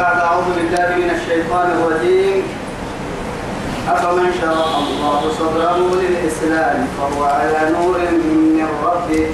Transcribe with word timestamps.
بعد 0.00 0.18
أعوذ 0.18 0.48
بالله 0.56 0.88
من 0.96 1.10
الشيطان 1.16 1.66
الرجيم. 1.76 2.42
أفمن 3.88 4.32
شرح 4.40 4.70
الله 4.76 5.20
صدره 5.38 5.78
للإسلام 6.02 6.88
فهو 6.96 7.24
على 7.24 7.60
نور 7.76 7.98
من 8.56 8.68
ربه. 8.84 9.26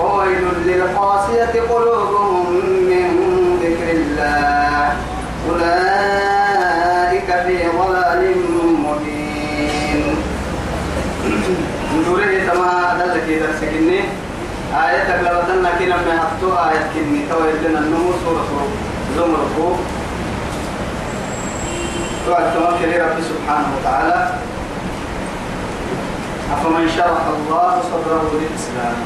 وويل 0.00 0.44
للقاسية 0.66 1.54
قلوبهم 1.70 2.46
من 2.90 3.06
ذكر 3.62 3.88
الله 3.92 4.96
أولئك 5.48 7.28
في 7.46 7.56
ضلال 7.78 8.22
مبين. 8.86 10.02
نوره 12.06 12.32
تما 12.48 12.72
دلك 13.00 13.26
إذا 13.28 13.50
سكني 13.60 14.00
آية 14.84 15.08
لبتنا 15.22 15.70
كنا 15.78 15.96
من 15.96 16.16
حطو 16.24 16.48
آية 16.68 16.84
كني 16.94 17.20
تويل 17.30 17.56
لنا 17.64 17.78
النمو 17.78 18.12
سورة 18.24 18.48
زمر 19.16 19.40
وعد 22.28 22.54
توكل 22.54 22.92
رب 23.00 23.18
سبحانه 23.30 23.68
وتعالى. 23.76 24.18
أفمن 26.52 26.88
شرح 26.96 27.24
الله 27.36 27.72
صدره 27.90 28.30
للإسلام. 28.40 28.96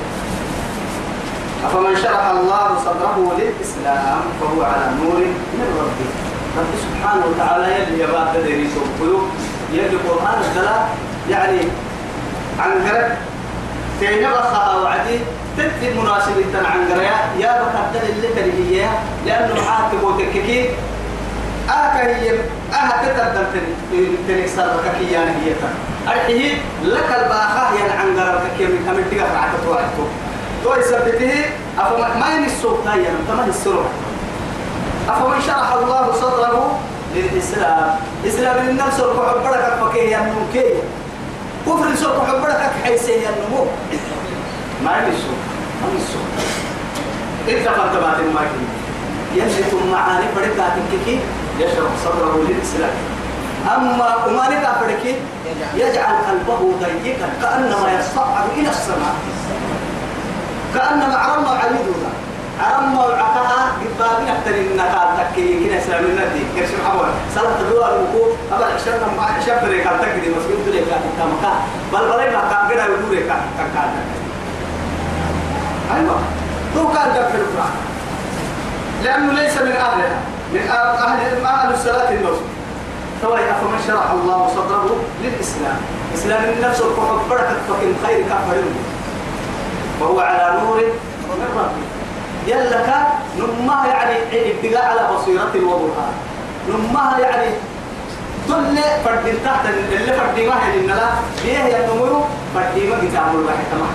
أفمن 1.67 1.95
شرح 2.03 2.25
الله 2.27 2.69
صدره 2.85 3.19
للإسلام 3.39 4.21
فهو 4.41 4.63
على 4.63 4.87
نور 5.01 5.21
من 5.59 5.69
ربه. 5.81 6.11
رب 6.59 6.73
سبحانه 6.85 7.25
وتعالى 7.27 7.65
يلي 7.75 8.03
يبقى 8.03 8.25
تدري 8.35 8.69
سوقه 8.75 9.23
يلي 9.73 9.97
قرآن 10.09 10.39
الثلاث 10.41 10.87
يعني 11.31 11.61
عن 12.59 12.71
قرب 12.71 13.11
تين 14.01 14.31
بخها 14.31 14.77
وعدي 14.83 15.19
تدي 15.59 15.95
مناسبة 16.01 16.69
عن 16.69 16.93
قرية 16.93 17.17
يا 17.39 17.63
بكتل 17.63 18.09
اللي 18.09 18.29
تريه 18.29 18.91
لأنه 19.27 19.55
معاك 19.55 19.95
بوتككي. 20.03 20.71
آكا 21.69 22.17
هي 22.17 22.31
آها 22.73 23.03
تتبدل 23.05 23.67
تنك 24.29 24.47
سرك 24.57 24.85
كيان 25.01 25.29
هي 25.29 25.53
أرحيه 26.09 26.53
لك 26.85 27.09
الباخة 27.23 27.75
ين 27.75 27.91
عن 27.99 28.21
قرب 28.21 28.41
كي 28.59 28.65
من 28.67 28.89
هم 28.89 28.97
تيجا 29.11 29.23
رعت 29.23 29.51
توعدكم 29.67 30.09
تو 30.65 30.75
يثبته 30.75 31.45
أفما 31.79 32.09
ما 32.21 32.35
ينسوق 32.35 32.87
هاي 32.87 33.05
تمام 33.29 33.49
السرور. 33.49 33.87
أفمن 35.09 35.41
شرح 35.47 35.73
الله 35.73 36.13
صدره 36.13 36.79
للإسلام 37.15 37.97
إسلام 38.27 38.69
النفس 38.69 39.01
وحبرك 39.01 39.77
فكيه 39.81 40.17
النمكي 40.19 40.65
كفر 41.67 41.95
سوق 41.95 42.27
حبرك 42.27 42.73
حيسيه 42.85 43.29
النمو. 43.29 43.67
ما 44.85 44.93
ينسوق 44.97 45.41
ما 45.83 45.89
ينسوق 45.93 46.29
إنت 47.49 47.69
فانتبات 47.69 48.19
الماكين 48.21 48.69
يجد 49.35 49.75
معاني 49.93 50.27
فرقات 50.35 50.73
كيكي. 50.91 51.21
يشرح 51.61 51.91
صدره 52.05 52.35
للإسلام 52.49 52.95
أما 53.77 54.27
أماني 54.27 54.57
كافرك 54.61 55.05
يجعل 55.75 56.17
قلبه 56.29 56.61
ضيقا 56.81 57.29
كأنما 57.43 57.89
يصعد 57.99 58.47
إلى 58.57 58.71
السماء. 58.71 59.15
كأنما 60.75 61.17
عرم 61.17 61.47
عيدنا 62.61 62.77
عرم 62.77 62.97
وعكها 62.99 63.73
قبابين 63.81 64.29
أكثر 64.29 64.55
النقال 64.55 65.09
تكي 65.19 65.69
كنا 65.69 65.81
سلام 65.81 66.05
النبي 66.05 66.47
كرش 66.57 66.69
محمد؟ 66.85 67.13
صلاة 67.35 67.61
الدول 67.61 67.85
الوقوف. 67.85 68.33
أبا 68.53 68.65
عشرنا 68.65 69.07
مع 69.17 69.41
شاب 69.47 69.65
ريكا 69.65 69.91
تكي 70.03 70.31
مسؤول 70.31 70.65
دولي 70.67 70.79
كان 70.79 71.03
كمكا 71.19 71.53
بل 71.93 72.09
بل 72.09 72.33
ما 72.33 72.43
كان 72.51 72.71
كده 72.71 72.85
يقول 72.85 73.11
ريكا 73.11 73.37
كان 73.75 73.91
أيوة. 75.97 76.19
هو 76.77 76.93
كان 76.93 77.15
ده 77.15 77.29
في 77.29 77.37
القرآن. 77.37 77.75
لأنه 79.05 79.33
ليس 79.33 79.57
من 79.57 79.73
أهلها 79.73 80.19
من 80.53 80.61
أهل 80.71 81.45
أهل 81.45 81.75
الصلاة 81.75 82.11
النصر 82.11 82.45
سواء 83.23 83.41
أفمن 83.41 83.79
شرح 83.87 84.11
الله 84.11 84.49
صدره 84.49 84.97
للإسلام. 85.23 85.77
إسلام 86.15 86.45
النفس 86.45 86.81
وكفر 86.81 87.21
بركة 87.31 87.55
فكن 87.69 88.07
خير 88.07 88.25
كفر 88.25 88.63
وهو 90.01 90.21
على 90.21 90.59
نور 90.61 90.77
من 91.29 91.49
ربه. 91.57 91.94
يلك 92.47 92.95
نمها 93.39 93.87
يعني 93.87 94.17
اتقاء 94.33 94.85
على 94.91 95.17
بصيرة 95.17 95.67
وبرهان 95.67 96.13
نمها 96.69 97.19
يعني 97.19 97.47
كل 98.49 98.77
فرد 99.05 99.35
تحت 99.45 99.65
اللي 99.93 100.13
فرد 100.13 100.39
ما 100.41 100.55
هي 100.67 100.79
لنا 100.81 101.11
ليه 101.45 101.59
ينمو 101.77 102.21
فرد 102.55 102.77
ما 102.91 102.97
كتاب 103.09 103.35
الله 103.35 103.53
تمام. 103.73 103.95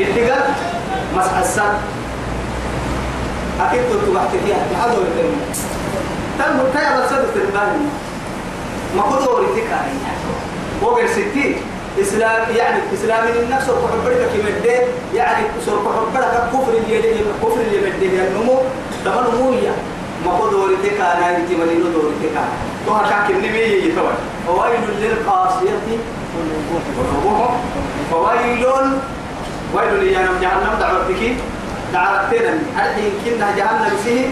اتقاء 0.00 0.54
مسح 1.16 1.36
السن 1.38 1.72
أكيد 3.60 3.80
كنت 3.80 4.16
بحكي 4.16 4.38
فيها. 4.46 4.56
لحد 4.72 4.90
ولا 4.98 5.34
تم 6.38 6.72
تايا 6.74 7.00
بس 7.00 7.08
تنبان 7.10 7.88
ما 8.96 9.02
كدوري 9.02 9.46
تكاري 9.46 9.92
وغير 10.82 11.06
ستين. 11.08 11.56
إسلام 11.98 12.56
يعني 12.56 12.78
إسلام 12.94 13.28
النفس 13.28 13.68
وحبرك 13.68 14.28
كمدة 14.32 14.82
يعني 15.14 15.46
سر 15.66 15.78
حبرك 15.78 16.48
كفر 16.52 16.72
اللي 16.72 17.24
كفر 17.42 17.60
اللي 17.60 17.78
مدة 17.80 18.28
النمو 18.28 18.58
تمام 19.04 19.24
نموية 19.34 19.74
ما 20.26 20.38
كدوري 20.38 20.76
تكاري 20.76 21.36
أنت 21.36 21.50
مدينة 21.50 21.90
دوري 21.92 22.14
تكاري 22.22 22.54
تو 22.86 22.92
هكاك 22.92 23.30
النبي 23.30 23.88
يتوى 23.88 24.12
وويل 24.48 24.80
للقاسية 25.00 25.70
قلوبهم 26.98 27.60
وويل 28.12 28.66
ويل 29.74 29.94
لجهنم 30.04 30.38
جهنم. 30.40 30.78
دعوتك 30.80 31.36
دعوتنا 31.92 32.58
الحين 32.76 33.12
كنا 33.24 33.56
جهنم 33.56 33.96
فيه. 34.04 34.26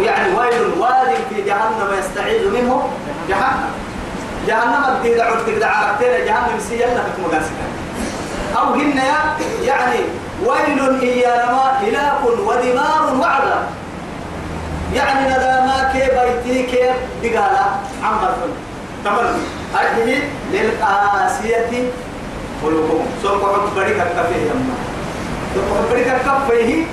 يعني 0.00 0.38
ويل 0.38 0.78
واد 0.78 1.14
في 1.30 1.42
جهنم 1.42 1.88
يستعيذ 1.98 2.50
منه. 2.50 2.88
جهنم. 3.28 3.83
جهنم 4.46 4.98
بدي 5.00 5.14
دعوتك 5.14 5.54
دعوتنا 5.60 6.18
جهنم 6.18 6.58
سيلا 6.68 6.86
بكم 6.86 7.24
قاسكا 7.32 7.66
أو 8.58 8.74
هن 8.74 9.00
يعني 9.62 10.00
ويل 10.46 11.00
إيانما 11.00 11.72
هلاك 11.80 12.24
ودمار 12.24 13.14
وعذاب 13.20 13.66
يعني 14.94 15.26
نداما 15.26 15.90
كي 15.92 15.98
بيتي 15.98 16.62
كي 16.62 16.90
بقالا 17.22 17.64
عم 18.02 18.14
برفن 18.22 18.52
تمام؟ 19.04 19.36
أجهي 19.74 20.18
للقاسية 20.52 21.90
قلوبهم. 22.62 23.06
سوف 23.22 23.44
قعد 23.44 23.74
بريك 23.76 23.96
الكفيه 23.96 24.50
يما 24.50 24.74
سوف 25.54 25.72
قعد 25.72 25.90
بريك 25.90 26.06
الكفيه. 26.08 26.84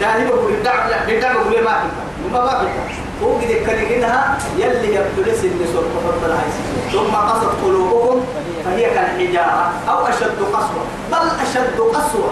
داهي 0.00 0.26
بقول 0.26 0.62
دع 0.64 0.88
دع 1.20 1.32
بقول 1.32 1.64
ما 1.64 1.80
فيك. 1.80 2.32
ما 2.32 2.60
فيك. 2.60 3.07
هو 3.22 3.32
قد 3.32 3.50
يكلمها 3.50 4.38
يلي 4.56 4.94
يبتلس 4.94 5.44
اللي 5.44 5.64
قعد 5.64 6.14
بريك 6.22 6.54
ثم 6.92 7.14
قصد 7.16 7.48
قلوبهم 7.64 8.26
فهي 8.64 8.84
كالحجارة 8.94 9.72
أو 9.88 10.06
أشد 10.06 10.38
قسوة. 10.52 10.84
بل 11.12 11.28
أشد 11.42 11.80
قسوة. 11.80 12.30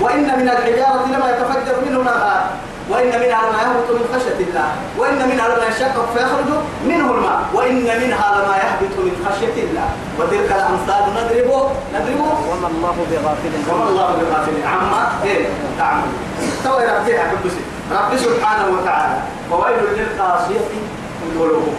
وإن 0.00 0.38
من 0.38 0.48
الحجارة 0.48 1.06
لما 1.06 1.30
يتفجر 1.30 1.76
منه 1.86 2.00
الأنهار 2.00 2.46
وإن 2.90 3.06
منها 3.06 3.42
لما 3.48 3.60
يهبط 3.62 3.90
من 3.90 4.06
خشية 4.14 4.46
الله. 4.48 4.68
وإن 4.98 5.28
منها 5.28 5.48
لما 5.48 5.66
يشقق 5.66 6.08
فيخرج 6.14 6.50
منه 6.86 7.14
الماء. 7.14 7.40
وإن 7.54 7.84
منها 7.84 8.28
لما 8.38 8.56
يهبط 8.56 8.94
من 8.98 9.26
خشية 9.28 9.62
الله. 9.62 9.88
وتلك 10.18 10.52
الأمثال 10.52 11.02
نضربه 11.14 11.70
نضربه 11.94 12.32
وما 12.50 12.68
الله 12.68 12.96
بغافل. 13.10 13.52
وما 13.70 13.88
الله 13.88 14.06
بغافل 14.06 14.66
عما 14.66 15.08
إيه؟ 15.24 15.46
تعمل 15.78 16.02
تو 16.64 16.70
ربي 16.70 17.18
حبيبي 17.18 17.77
ربي 17.92 18.18
سبحانه 18.18 18.66
وتعالى. 18.68 19.18
وويل 19.50 19.78
للقاسية 19.96 20.60
قلوبهم 21.38 21.74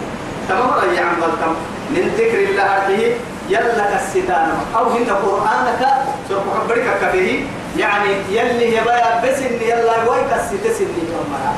تمام 0.49 0.69
رأي 0.69 0.99
عن 0.99 1.21
غلطم. 1.21 1.53
من 1.89 2.13
ذكر 2.17 2.39
الله 2.49 2.63
هذه 2.63 3.15
يلا 3.49 3.85
كالستان 3.89 4.49
أو 4.77 4.89
هن 4.89 5.09
قرآنك 5.09 5.81
سوف 6.29 6.43
أخبرك 6.57 6.87
كبير 7.01 7.45
يعني 7.77 8.09
يلي 8.29 8.77
يبايا 8.77 9.21
بس 9.23 9.37
إن 9.41 9.61
يلا 9.61 10.09
ويك 10.09 10.33
الستة 10.33 10.73
سنين 10.73 11.09
كمان 11.09 11.55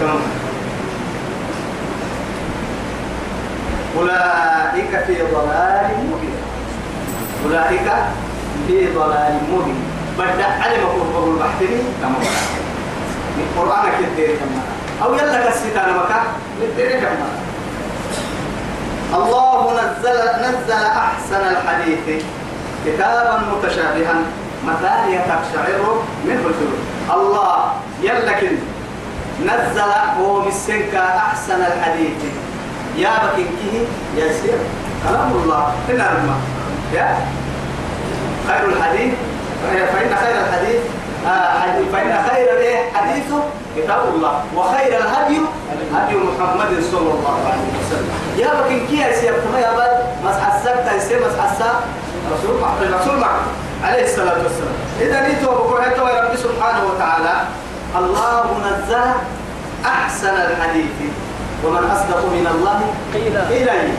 تمام. 0.00 0.20
أولئك 3.98 5.04
في 5.06 5.16
ضلال 5.34 5.88
مبين. 6.12 6.36
أولئك 7.44 7.88
في 8.66 8.86
ضلال 8.94 9.34
مبين. 9.52 9.85
بدأ 10.18 10.46
علم 10.62 10.86
قربه 10.86 11.24
البحثني 11.30 11.78
كما 12.02 12.18
من 13.36 13.46
قرآنك 13.58 13.98
الدير 14.00 14.36
كما 14.36 14.60
أو 15.02 15.14
يلا 15.14 15.44
كالستان 15.44 15.96
مكا 15.96 16.22
الدير 16.62 17.00
كما 17.00 17.28
الله 19.14 19.72
نزل 19.72 20.18
نزل 20.40 20.72
أحسن 20.84 21.42
الحديث 21.56 22.24
كتابا 22.86 23.42
متشابها 23.52 24.14
مثانية 24.66 25.18
تقشعر 25.18 26.00
منه 26.24 26.42
الجلود 26.46 26.80
الله 27.14 27.72
يلكن 28.02 28.56
نزل 29.42 29.92
هو 30.18 30.40
مسنك 30.48 30.94
أحسن 30.94 31.60
الحديث. 31.60 32.18
يا 32.96 33.10
بكنكه 33.10 33.74
يسير. 34.16 34.58
كلام 35.08 35.32
الله. 35.32 35.74
الماء 35.88 36.40
يا؟ 36.94 37.18
خير 38.48 38.68
الحديث. 38.68 39.14
فإن 39.92 40.16
خير 40.22 40.36
الحديث 40.44 40.80
آه 41.26 41.82
فإن 41.92 42.12
خير 42.30 42.48
الحديث 42.60 43.28
كتاب 43.76 44.00
الله. 44.14 44.44
وخير 44.56 44.98
الهدي 44.98 45.40
هدي 45.94 46.16
محمد 46.16 46.72
صلى 46.92 47.10
الله 47.16 47.36
عليه 47.46 47.68
وسلم. 47.78 48.10
يا 48.36 48.50
بكن 48.60 48.86
كي 48.86 48.96
يا 48.96 49.32
كما 49.32 49.58
يا 49.58 49.72
بل 49.72 49.92
مسحسك 50.28 50.76
تيسي 50.90 51.14
مسحسا 51.14 51.70
رسول 52.32 52.56
الله 52.56 52.98
رسول 53.00 53.14
الله 53.14 53.34
عليه 53.84 54.04
الصلاة 54.04 54.38
والسلام. 54.42 54.76
إذا 55.00 55.28
نيتوا 55.28 55.52
بقولته 55.52 56.10
يا 56.10 56.20
رب 56.24 56.36
سبحانه 56.36 56.82
وتعالى 56.90 57.34
الله 57.96 58.44
نزل 58.66 59.10
أحسن 59.84 60.34
الحديث. 60.34 60.96
ومن 61.64 61.90
أصدق 61.90 62.22
من 62.32 62.46
الله 62.54 62.80
قيل. 63.14 63.36
إليه. 63.36 63.92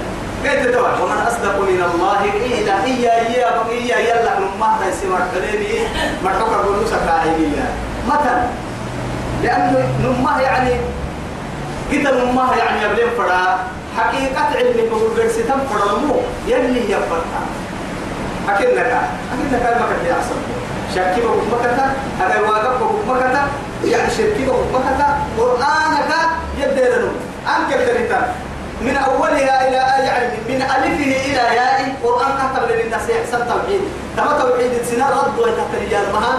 كيف 0.43 0.67
تتوى 0.67 0.89
ومن 1.01 1.17
أصدق 1.27 1.59
من 1.59 1.81
الله 1.93 2.21
قيل 2.21 2.69
هي 2.69 3.09
هي 3.11 3.45
هي 3.69 4.09
يلا 4.09 4.39
نمه 4.39 4.85
تيسي 4.85 5.07
مرحليني 5.07 5.87
مرحوك 6.23 6.53
أقول 6.53 6.75
لك 6.85 6.93
متى 8.07 8.47
لأنه 9.43 9.89
نمه 10.03 10.41
يعني. 10.41 10.75
قد 11.91 12.13
نمه 12.13 12.55
يعني 12.55 12.83
يبلين 12.83 13.09
فرا. 13.17 13.59
حقيقة 13.97 14.45
علمي 14.55 14.89
بقول 14.89 15.11
برسيتم 15.17 15.59
فرا. 15.69 15.99
مو 15.99 16.15
يلي 16.47 16.91
يفرها 16.91 17.41
أكنك 18.49 18.77
أكنك 19.33 19.63
ما 19.63 19.85
كنت 19.89 20.11
أحسن. 20.11 20.35
شاكي 20.95 21.21
بقول 21.21 21.43
مكتا 21.51 21.91
أنا 22.21 22.49
واقف 22.49 22.79
بقول 22.79 23.01
مكتا 23.07 23.47
يعني 23.85 24.11
شركي 24.11 24.45
بقول 24.45 24.65
مكتا 24.73 25.19
قرآنك 25.37 26.11
يبدأ 26.59 26.97
لنو 26.97 27.11
أنك 27.47 27.87
تريتا 27.87 28.35
من 28.81 28.95
أولها 28.97 29.67
إلى 29.67 29.75
يعني 30.05 30.27
من 30.49 30.61
ألفه 30.61 31.11
إلى 31.25 31.43
ياء 31.59 31.95
قرآن 32.03 32.31
كتب 32.41 32.69
للناس 32.71 33.09
يحسن 33.09 33.47
توحيد. 33.47 33.81
تما 34.17 34.39
توحيد 34.41 34.71
السنة 34.81 35.09
رد 35.09 35.39
وتحت 35.39 35.71
رجال 35.81 36.05
مها 36.13 36.33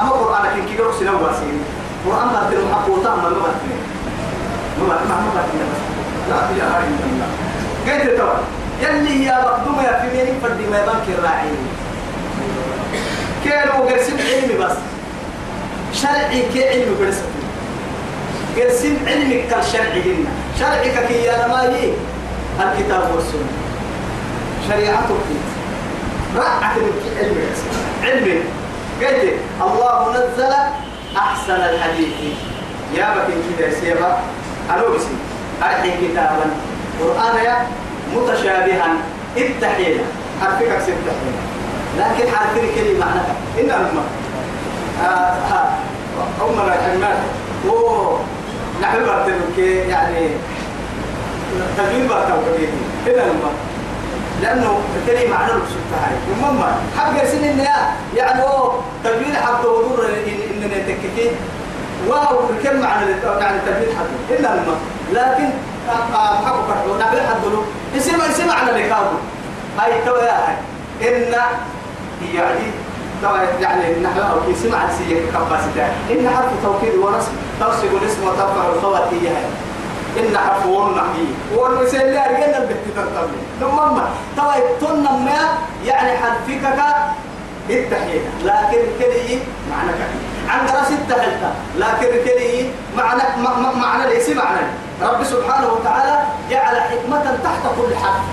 أما 0.00 0.10
قرآن 0.10 0.42
كن 0.54 0.66
كي 0.66 0.74
يروح 0.74 0.94
سنة 1.00 1.12
واسين 1.22 1.60
قرآن 2.06 2.26
ما 2.26 2.48
تلو 2.50 2.68
حقوتا 2.74 3.10
ما 3.10 3.28
ما 3.28 3.50
ما 4.78 4.96
ما 5.08 5.16
ما 5.34 5.42
لا 6.30 6.38
إله 6.50 6.72
إلا 6.88 7.04
الله. 7.10 7.28
كيف 7.86 8.18
توا 8.18 8.34
يلي 8.82 9.24
يا 9.24 9.38
مقدوم 9.40 9.78
يا 9.84 9.92
في 10.00 10.16
مين 10.16 10.40
فردي 10.42 10.66
ما 10.70 10.78
يبان 10.78 11.00
الراعي 11.18 11.50
كانوا 13.44 13.90
قرسم 13.90 14.16
علمي 14.18 14.54
بس. 14.64 14.76
شرعي 15.94 16.42
كي 16.52 16.68
علمي 16.68 16.94
برسم 17.00 17.26
قرسم 18.56 18.96
علمك 19.06 19.48
كالشرعي 19.50 20.02
هنا. 20.02 20.30
شرعك 20.58 21.06
كي 21.08 21.22
يا 21.24 21.46
ما 21.46 21.62
هي 21.62 21.92
الكتاب 22.60 23.14
والسنة. 23.14 23.52
شريعتك 24.68 25.26
رأت 26.36 26.76
من 26.76 26.92
علمي 27.18 27.46
علمي 28.04 28.40
قلت 29.00 29.34
الله 29.60 30.12
نزل 30.12 30.54
أحسن 31.16 31.54
الحديث. 31.54 32.14
يا 32.94 33.14
بكين 33.14 33.42
كده 33.58 33.70
سيبا. 33.80 34.18
أنا 34.70 34.82
بسي 34.82 35.16
أرحي 35.62 35.90
كتابا. 35.90 36.46
قرآن 37.00 37.44
يا 37.44 37.66
متشابها. 38.14 38.88
التحيلة 39.36 40.04
حرفك 40.40 40.68
أكسر 40.68 40.92
التحيلة 40.92 41.40
لكن 41.98 42.36
حرفك 42.36 42.64
كلمة 42.74 42.98
معنى. 43.00 43.22
إن 43.60 43.70
أمة 43.70 44.02
آه 45.04 45.68
أمنا 46.40 46.74
الحماد 46.74 47.18
هو 47.68 48.16
نحن 48.82 48.96
برتبك 49.06 49.58
يعني 49.88 50.28
تجربة 51.76 52.28
توقيتي 52.28 52.72
إن 53.06 53.18
أمة 53.20 53.50
لأنه 54.42 54.78
الكلمة 54.96 55.30
معنى 55.36 55.52
السلطه 55.52 55.96
هاي 56.04 56.16
المهم 56.36 56.62
حق 56.98 57.24
سنين 57.24 57.66
يعني 58.16 58.42
هو 58.42 58.72
تجويد 59.04 59.34
حق 59.34 59.60
ودور 59.60 60.06
ان 60.06 60.70
نتككي 60.70 61.30
واو 62.08 62.40
الكلمة 62.50 62.80
معنى 62.86 63.10
يعني 63.40 63.58
تجويد 63.66 63.96
حق. 63.96 64.36
الا 64.38 64.48
لما 64.48 64.76
لكن 65.12 65.48
حق 66.44 66.66
فرحه 66.66 66.98
نعمل 66.98 67.20
حد 67.20 67.44
له. 67.44 67.62
اسم 67.96 68.20
اسم 68.20 68.50
على 68.50 68.84
الكاو 68.84 69.04
هاي 69.78 70.04
تو 70.06 70.16
يا 70.16 70.32
هاي 70.32 70.56
إن 71.08 71.32
يعني 72.34 72.60
يعني 73.60 74.00
نحن 74.02 74.18
أو 74.18 74.38
اسم 74.52 74.74
على 74.74 74.88
سيك 74.98 75.22
كباسيتها 75.28 75.90
إن 76.10 76.28
حرف 76.36 76.46
توكيد 76.62 76.94
ونصب 76.94 77.32
تنصب 77.60 77.96
الاسم 78.02 78.26
وترفع 78.26 78.62
هاي 79.28 79.46
إن 80.18 80.38
حرف 80.38 80.66
ونحي 80.66 81.26
ونسيل 81.56 82.06
لي 82.12 82.18
أرجعنا 82.26 82.58
البيت 82.58 82.76
ترتبي 82.96 83.38
ثم 83.60 83.76
ما 83.76 84.08
ترى 84.36 84.62
تنا 84.80 85.12
ما 85.12 85.38
يعني 85.84 86.18
حرفك 86.18 86.64
التحية 87.70 88.20
لكن 88.44 88.78
كلي 88.98 89.38
معنى 89.70 89.92
كلي. 89.92 90.48
عند 90.48 90.70
رأس 90.70 90.90
التحلة 90.90 91.54
لكن 91.76 92.24
كلي 92.24 92.70
معنى 92.96 93.22
معنى 93.76 94.14
ليس 94.14 94.28
معنى. 94.28 94.66
رب 95.02 95.24
سبحانه 95.24 95.72
وتعالى 95.72 96.22
جعل 96.50 96.80
حكمة 96.80 97.36
تحت 97.44 97.62
كل 97.76 97.96
حرف. 97.96 98.24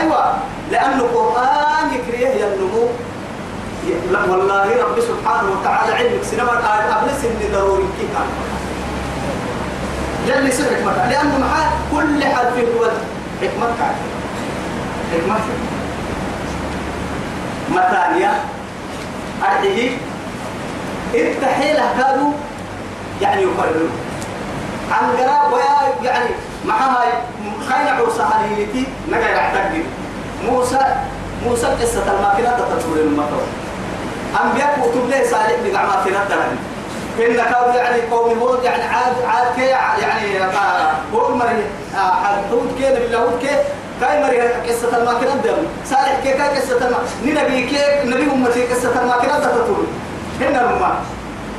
أيوة. 0.00 0.34
لأن 0.70 1.00
القرآن 1.00 1.94
يكريه 1.94 2.46
النمو 2.46 2.88
لا 4.12 4.24
والله 4.30 4.66
رب 4.84 5.00
سبحانه 5.00 5.48
وتعالى 5.60 5.92
علمك 5.94 6.22
سينما 6.24 6.50
قبل 6.50 7.10
سن 7.22 7.52
ضروري 7.52 7.84
كيف؟ 7.98 8.14
يلي 10.26 10.50
سر 10.50 10.64
حكمتها 10.64 11.08
لأنه 11.10 11.38
معاه 11.38 11.70
كل 11.92 12.24
حد 12.24 12.46
في 12.56 12.62
هو 12.62 12.84
حكمتك 13.40 13.94
حكمتك 15.12 15.58
مثانية 17.70 18.32
أرحيه 19.42 19.96
التحيلة 21.14 21.82
كانوا 21.98 22.32
يعني 23.22 23.42
يقررون 23.42 23.90
عن 24.92 25.16
قراء 25.16 25.54
ويا 25.54 26.10
يعني 26.10 26.28
معها 26.64 27.04
خاين 27.68 27.88
عوسى 27.88 28.22
هليلتي 28.22 28.86
نقا 29.10 29.20
يعتقد 29.20 29.82
موسى 30.44 30.78
موسى 31.46 31.66
قصة 31.66 32.12
الماكينة 32.18 32.50
تطول 32.50 32.98
المطر 32.98 33.40
أنبياء 34.44 34.78
كتب 34.82 35.10
لي 35.10 35.24
صالح 35.24 35.56
بقع 35.64 35.86
ماكينة 35.86 36.24
تلاني 36.28 36.58
إن 37.18 37.44
كانوا 37.52 37.74
يعني 37.74 38.00
قوم 38.00 38.38
هود 38.38 38.64
يعني 38.64 38.82
عاد 38.82 39.12
عاد 39.26 39.54
كي 39.56 39.66
يعني 39.66 40.38
هود 41.14 41.36
مري 41.36 41.64
هود 42.52 42.74
كي 42.78 42.88
نبي 42.88 43.16
هود 43.16 43.38
كي 43.40 43.56
كاي 44.00 44.22
مري 44.22 44.40
قصة 44.40 44.98
الماكينة 44.98 45.34
دم 45.34 45.66
صالح 45.84 46.20
كي 46.22 46.32
كاي 46.32 46.48
قصة 46.58 46.86
الما 46.86 46.98
نبي 47.42 47.66
كي 47.66 47.78
نبي 48.04 48.32
أمتي 48.32 48.62
قصة 48.66 49.02
الماكينة 49.02 49.38
تطول. 49.38 49.86
هنا 50.40 50.70
الماء 50.70 50.96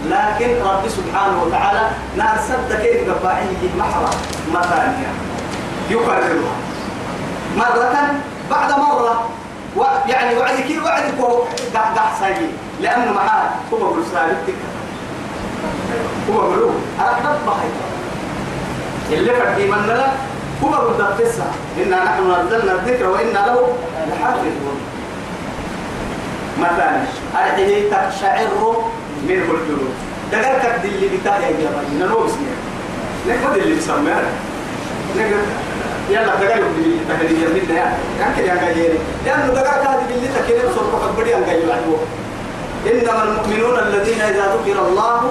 لكن 0.06 0.62
رب 0.64 0.90
سبحانه 0.90 1.44
وتعالى 1.44 1.90
نار 2.18 2.38
سد 2.48 2.82
كيف 2.82 3.10
قبائل 3.10 3.48
محرة 3.78 4.10
مثانية 4.54 5.12
يكررها 5.90 6.30
مرة 7.58 8.14
بعد 8.52 8.72
مرة 8.72 9.30
يعني 10.08 10.38
وعدك 10.38 10.84
وعدك 10.86 11.14
قح 11.76 11.92
قح 11.98 12.20
سايي 12.20 12.50
لأنه 12.82 13.14
معاه 13.14 13.50
هو 13.74 13.94
برسالتك 13.94 14.56
هو 16.30 16.50
ملوك 16.50 16.72
أرحب 17.00 17.36
بحي 17.48 17.70
اللي 19.18 19.32
فردي 19.34 19.66
من 19.68 19.88
لا 19.88 20.06
هو 20.64 20.74
قصة 21.20 21.44
إنا 21.84 22.04
نحن 22.04 22.32
نزلنا 22.48 22.72
الذكر 22.74 23.08
وإنا 23.10 23.40
له 23.40 23.74
لحافظون. 24.08 24.80
مثلا 26.60 27.02
أرحيه 27.36 27.90
تقشعر 27.92 28.48
منه 29.28 29.44
الجلود 29.44 29.94
دقل 30.32 30.60
كد 30.64 30.86
اللي 30.86 31.18
بتاعي 31.18 31.44
يا 31.44 31.70
بني 31.70 32.00
نلو 32.00 32.20
بسنين 32.24 32.56
نقد 33.28 33.58
اللي 33.58 33.76
بسمعنا 33.76 34.30
نقد 35.18 35.46
يلا 36.10 36.36
دقل 36.36 36.64
اللي 36.78 36.98
تهدي 37.10 37.34
يمنا 37.44 37.74
يعني. 37.80 37.96
يمكن 38.20 38.50
يا 38.50 38.74
غيري 38.74 39.00
لأنه 39.26 39.48
دقل 39.48 39.84
كاد 39.84 40.00
اللي 40.16 40.28
تكلم 40.28 40.72
صرف 40.76 40.96
قبل 40.96 41.28
أن 41.30 41.44
غير 41.44 41.66
إنما 42.86 43.24
المؤمنون 43.24 43.80
الذين 43.80 44.22
إذا 44.22 44.56
ذكر 44.56 44.78
الله 44.88 45.22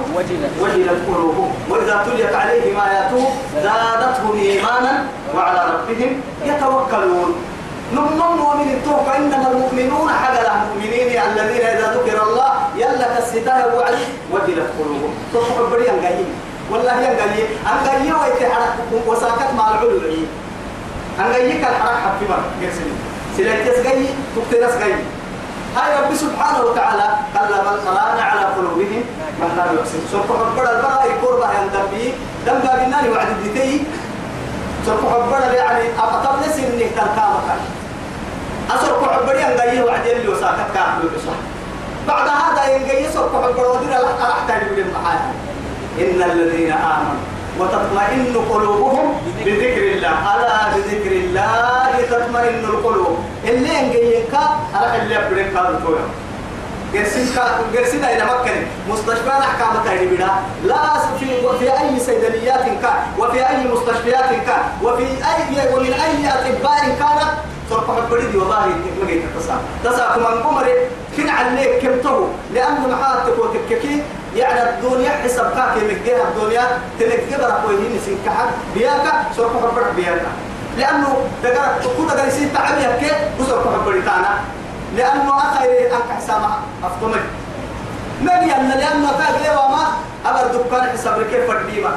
وجلت 0.60 0.98
قلوبهم 1.08 1.52
وإذا 1.70 2.04
تليت 2.06 2.34
عليهم 2.34 2.80
آياته 2.80 3.24
زادتهم 3.62 4.38
إيمانا 4.38 5.04
وعلى 5.34 5.62
ربهم 5.74 6.20
يتوكلون. 6.44 7.34
نمم 7.92 8.36
مؤمن 8.36 8.68
التوقع 8.76 9.16
إنما 9.16 9.48
المؤمنون 9.52 10.08
حق 10.12 10.36
المؤمنين 10.40 11.08
الذين 11.08 11.66
إذا 11.66 11.86
ذكر 11.96 12.22
الله 12.22 12.52
يلا 12.76 13.06
كالستاه 13.14 13.76
وعد 13.76 13.98
وجلت 14.32 14.68
قلوبهم. 14.78 15.12
تصبح 15.34 15.70
بريا 15.72 15.92
قايم 16.04 16.28
والله 16.70 17.00
ينقلي 17.00 17.42
أن 17.64 17.88
قايم 17.88 18.14
ويتحرك 18.20 18.76
وساكت 19.06 19.50
مع 19.56 19.70
العلو 19.70 20.00
أن 21.18 21.32
قايم 21.32 21.60
كالحرك 21.64 22.28
مر 22.28 22.42
قرسلي 22.60 22.92
سلايتس 23.36 23.86
قايم 23.86 24.06
تقتنس 24.36 24.74
قايم 24.82 25.00
هاي 25.76 26.02
رب 26.02 26.14
سبحانه 26.14 26.60
وتعالى 26.60 27.08
قال 27.36 27.48
بل 27.48 27.90
قرانا 27.90 28.22
على 28.22 28.40
قلوبهم 28.40 29.02
ما 29.40 29.48
كانوا 29.56 29.80
يكسبون 29.80 30.06
سوف 30.12 30.26
حبر 30.26 30.62
البراء 30.62 31.08
قربة 31.22 31.46
عند 31.46 31.70
دمي 31.72 32.12
دم 32.46 32.58
بابناني 32.58 33.08
وعد 33.08 33.26
الدتي. 33.28 33.84
سوف 34.86 35.12
حبر 35.12 35.54
يعني 35.54 35.84
أقطب 35.98 36.38
نسي 36.48 36.62
كان 36.96 37.08
كامك 37.16 37.48
أسوف 38.70 39.10
حبر 39.10 39.34
ينقيه 39.34 39.82
وعد 39.82 40.06
يلي 40.06 40.28
وساكت 40.28 40.66
كامل 40.74 41.08
بصح 41.16 41.38
بعد 42.08 42.28
هذا 42.28 42.74
ينقيه 42.74 43.10
سوف 43.10 43.36
حبر 43.36 43.66
ودير 43.70 43.90
يقول 43.90 44.78
المحايا 44.78 45.32
إن 45.98 46.22
الذين 46.30 46.72
آمنوا 46.72 47.37
وتطمئن 47.58 48.34
قلوبهم 48.50 49.06
بذكر 49.44 49.84
الله. 49.92 50.14
ألا 50.34 50.58
بذكر 50.74 51.12
الله 51.12 51.92
تطمئن 52.10 52.64
القلوب. 52.64 53.18
اللي 53.44 53.80
انجيك 53.80 54.34
أنا 54.74 54.96
اللي 55.02 55.16
أبرك 55.18 55.50
هذا 55.56 55.80
قرسين 56.94 57.26
قرسين 57.74 58.04
إلى 58.04 58.24
مكة. 58.24 58.54
مستشفى 58.88 59.30
أحكام 59.30 59.74
تاني 59.84 60.06
بنا. 60.06 60.30
لا 60.64 60.82
في 61.20 61.26
في 61.58 61.66
أي 61.80 62.00
صيدليات 62.00 62.64
كان 62.82 62.98
وفي 63.18 63.48
أي 63.48 63.64
مستشفيات 63.72 64.30
كان 64.46 64.62
وفي 64.82 65.04
أي 65.04 65.74
ومن 65.74 65.92
أي 65.92 66.28
أطباء 66.28 66.80
كانت 67.00 67.30
صرف 67.70 67.90
حبريدي 67.90 68.36
والله 68.38 68.66
مجيت 69.02 69.22
تسا 69.38 69.56
تسا 69.84 70.04
كمان 70.14 70.42
قمري. 70.42 70.74
كن 71.16 71.28
عليك 71.28 71.82
تو 72.02 72.26
لأنه 72.54 72.88
محاتك 72.88 73.38
وتككي 73.38 74.02
يعني 74.36 74.70
الدنيا 74.70 75.10
حسب 75.10 75.50
كاكي 75.56 75.80
مجيها 75.84 76.22
الدنيا 76.28 76.64
تنكتبر 77.00 77.48
أقويهين 77.48 78.00
سنكحك 78.06 78.48
بياك 78.74 79.06
صرف 79.36 79.52
حبرك 79.64 79.94
بياك. 79.96 80.22
لأنه 80.78 81.16
دقرك 81.42 81.82
كنت 81.98 82.10
قريسين 82.10 82.52
تعبيها 82.54 82.96
كي 82.96 83.10
وصرف 83.40 83.64
حبريتانا 83.74 84.32
لأنه 84.96 85.36
أخي 85.36 85.86
أنك 85.86 86.08
حسامة 86.16 86.50
أفتمك. 86.84 87.24
من 88.20 88.42
يمنا 88.42 88.74
لأنه 88.74 89.10
تاقلي 89.18 89.50
وما 89.56 89.84
أبر 90.26 90.46
دكان 90.52 90.88
حساب 90.92 91.22
كيف 91.22 91.50
فرديما. 91.50 91.90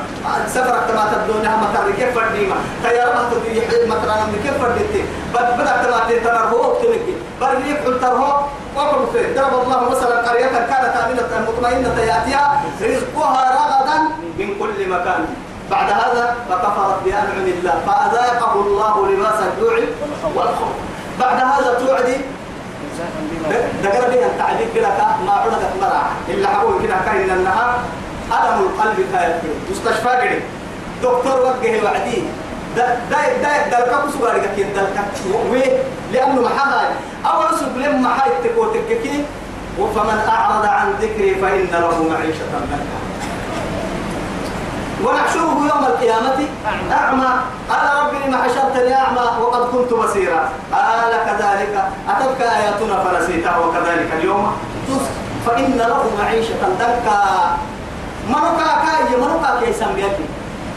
سفر 0.47 0.79
تما 0.87 1.13
تدوني 1.13 1.47
هم 1.47 1.67
تر 1.73 1.91
كيف 1.97 2.15
فرديما. 2.15 2.55
تيار 2.83 3.13
ما 3.15 3.29
تدري 3.31 3.61
حد 3.61 3.87
مثلا 3.87 4.15
من 4.25 4.39
كيف 4.43 4.61
فرديتي. 4.61 5.03
بد 5.33 5.57
بدأ 5.57 5.83
تما 5.83 5.99
تنتظر 6.09 6.45
هو 6.53 6.71
اكتمك 6.71 7.01
بريك 7.41 7.77
قلت 7.85 8.03
هو 8.03 8.45
وقل 8.75 9.07
في 9.13 9.33
ضرب 9.33 9.53
الله 9.63 9.89
مثلا 9.89 10.29
قرية 10.29 10.45
كانت 10.45 10.93
آمنة 11.03 11.47
مطمئنة 11.47 11.99
يأتيها 11.99 12.63
رزقها 12.81 13.43
رغدا 13.59 13.97
من 14.37 14.49
كل 14.59 14.89
مكان. 14.89 15.25
بعد 15.71 15.89
هذا 15.89 16.35
فكفرت 16.49 16.97
بأنعم 17.05 17.45
الله 17.57 17.75
فأذاقه 17.87 18.53
الله 18.53 19.09
لباس 19.09 19.39
الجوع 19.49 19.73
والخوف. 20.35 20.75
بعد 21.19 21.37
هذا 21.37 21.79
توعدي 21.79 22.17
دقر 23.83 24.09
بها 24.11 24.25
التعليق 24.25 24.73
لك 24.75 24.99
ما 25.25 25.31
عدد 25.31 25.63
مرع 25.81 26.03
إلا 26.29 26.47
حقول 26.47 26.83
كده 26.83 26.95
كاين 27.05 27.29
النهار 27.31 27.79
ألم 28.31 28.59
القلب 28.67 28.97
كاين 29.13 29.39
مستشفى 29.71 30.09
قري 30.09 30.41
دكتور 31.03 31.39
وجه 31.45 31.83
وعدي. 31.83 32.23
دا 32.75 32.85
دا 33.11 33.19
دا 33.43 33.51
دا 33.69 33.79
لك 33.85 34.05
سؤال 34.19 34.35
لك 34.43 34.57
دا 34.75 34.81
لك 34.81 35.79
لأنه 36.13 36.41
محاها 36.41 36.83
أول 37.25 37.49
سؤال 37.59 37.81
لما 37.83 38.09
حاي 38.09 38.31
تكو 38.43 38.65
تككي. 38.73 39.25
وفمن 39.79 40.19
أعرض 40.27 40.65
عن 40.65 40.87
ذكري 41.01 41.35
فإن 41.35 41.71
له 41.71 41.95
معيشة 42.11 42.43
ضنكا 42.51 42.79
ونحشره 45.03 45.57
يوم 45.71 45.83
القيامة. 45.85 46.39
أعمى 46.91 47.31
قال 47.69 47.85
ربي 47.99 48.17
لما 48.27 48.37
حشرتني 48.43 48.93
أعمى 48.93 49.25
وقد 49.41 49.63
كنت 49.71 49.93
بصيرا. 49.93 50.49
قال 50.71 51.13
كذلك؟ 51.27 51.75
أتتك 52.09 52.41
آياتنا 52.41 52.95
فنسيتها 53.03 53.57
وكذلك 53.57 54.09
اليوم. 54.19 54.51
فإن 55.45 55.77
له 55.77 56.03
معيشة 56.19 56.61
ضنكا 56.79 57.21
منوكا 58.27 58.69
كاي 58.83 59.15
منوكا 59.17 59.59
كي 59.59 59.73
سميتي 59.73 60.25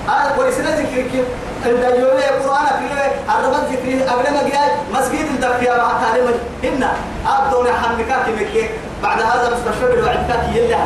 قال 0.08 0.38
ولسنا 0.38 0.70
ذكرك. 0.80 1.26
الدجوله 1.66 2.28
القرآن 2.28 2.66
كله 2.80 3.06
الرب 3.38 3.64
ذكري 3.72 4.02
قبل 4.02 4.34
ما 4.34 4.48
جاء 4.48 4.84
مسجد 4.94 5.26
الدفيا 5.34 5.76
مع 5.76 5.92
تعليم 6.02 6.26
هنا 6.64 6.92
أبدون 7.26 7.66
حنكا 7.66 8.16
كمكي 8.26 8.68
بعد 9.02 9.20
هذا 9.20 9.56
مستشفى 9.56 9.86
بالوعدكا 9.86 10.36
يلا 10.54 10.78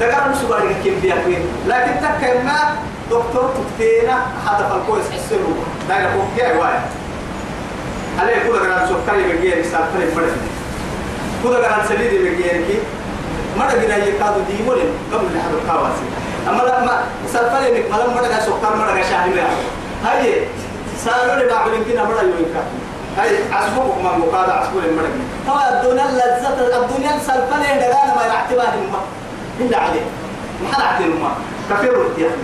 دقر 0.00 0.28
مش 0.28 0.42
بارك 0.48 0.76
كيف 0.84 1.02
بيا 1.02 1.14
لكن 1.68 1.92
تكلم 2.00 2.50
دكتور 3.10 3.50
تكتينا 3.56 4.16
هذا 4.46 4.68
فالكويس 4.68 5.04
حسنه 5.10 5.56
دايما 5.88 6.12
فوق 6.12 6.28
جاي 6.36 6.56
واي 6.56 6.78
عليه 8.20 8.36
كل 8.48 8.58
كلام 8.58 8.86
سكري 8.86 9.22
بيجي 9.22 9.60
رسالة 9.60 9.86
فريق 9.94 10.14
فريق 10.14 10.34
كل 11.42 11.56
كلام 11.56 11.80
سليدي 11.88 12.18
بيجي 12.18 12.42
كي 12.48 12.78
ما 13.58 13.68
تجينا 13.70 13.96
يكادو 13.96 14.40
ديمون 14.50 14.76
قبل 15.12 15.24
نحن 15.36 15.54
الكواسي. 15.62 16.06
أما 16.48 16.62
لا 16.62 16.84
ما 16.84 17.04
سالفة 17.32 17.68
لك 17.68 17.90
ما 17.90 17.96
لما 17.96 18.22
تجا 18.22 18.40
سكر 18.40 18.76
ما 18.76 18.92
تجا 18.92 19.02
شاهد 19.02 19.32
له 19.32 19.48
هاي 20.04 20.46
سألوا 21.04 21.34
لي 21.34 21.48
بعض 21.54 21.68
يمكن 21.74 21.98
أمر 21.98 22.14
يوينك 22.22 22.56
هاي 23.18 23.30
عصبوك 23.52 23.94
ما 24.04 24.18
مقادة 24.18 24.52
عصبوا 24.52 24.80
لي 24.80 24.88
مرة 24.96 25.08
هو 25.48 25.58
الدنيا 25.72 26.04
لذة 26.04 26.76
الدنيا 26.78 27.18
سالفة 27.18 27.58
لي 27.58 27.80
دعانا 27.80 28.14
ما 28.16 28.22
يعتبر 28.26 28.64
إلا 29.60 29.78
عليه. 29.78 30.00
ما 30.62 30.84
عتين 30.84 31.08
ما 31.22 31.30
كفير 31.70 31.92
يعني 32.18 32.34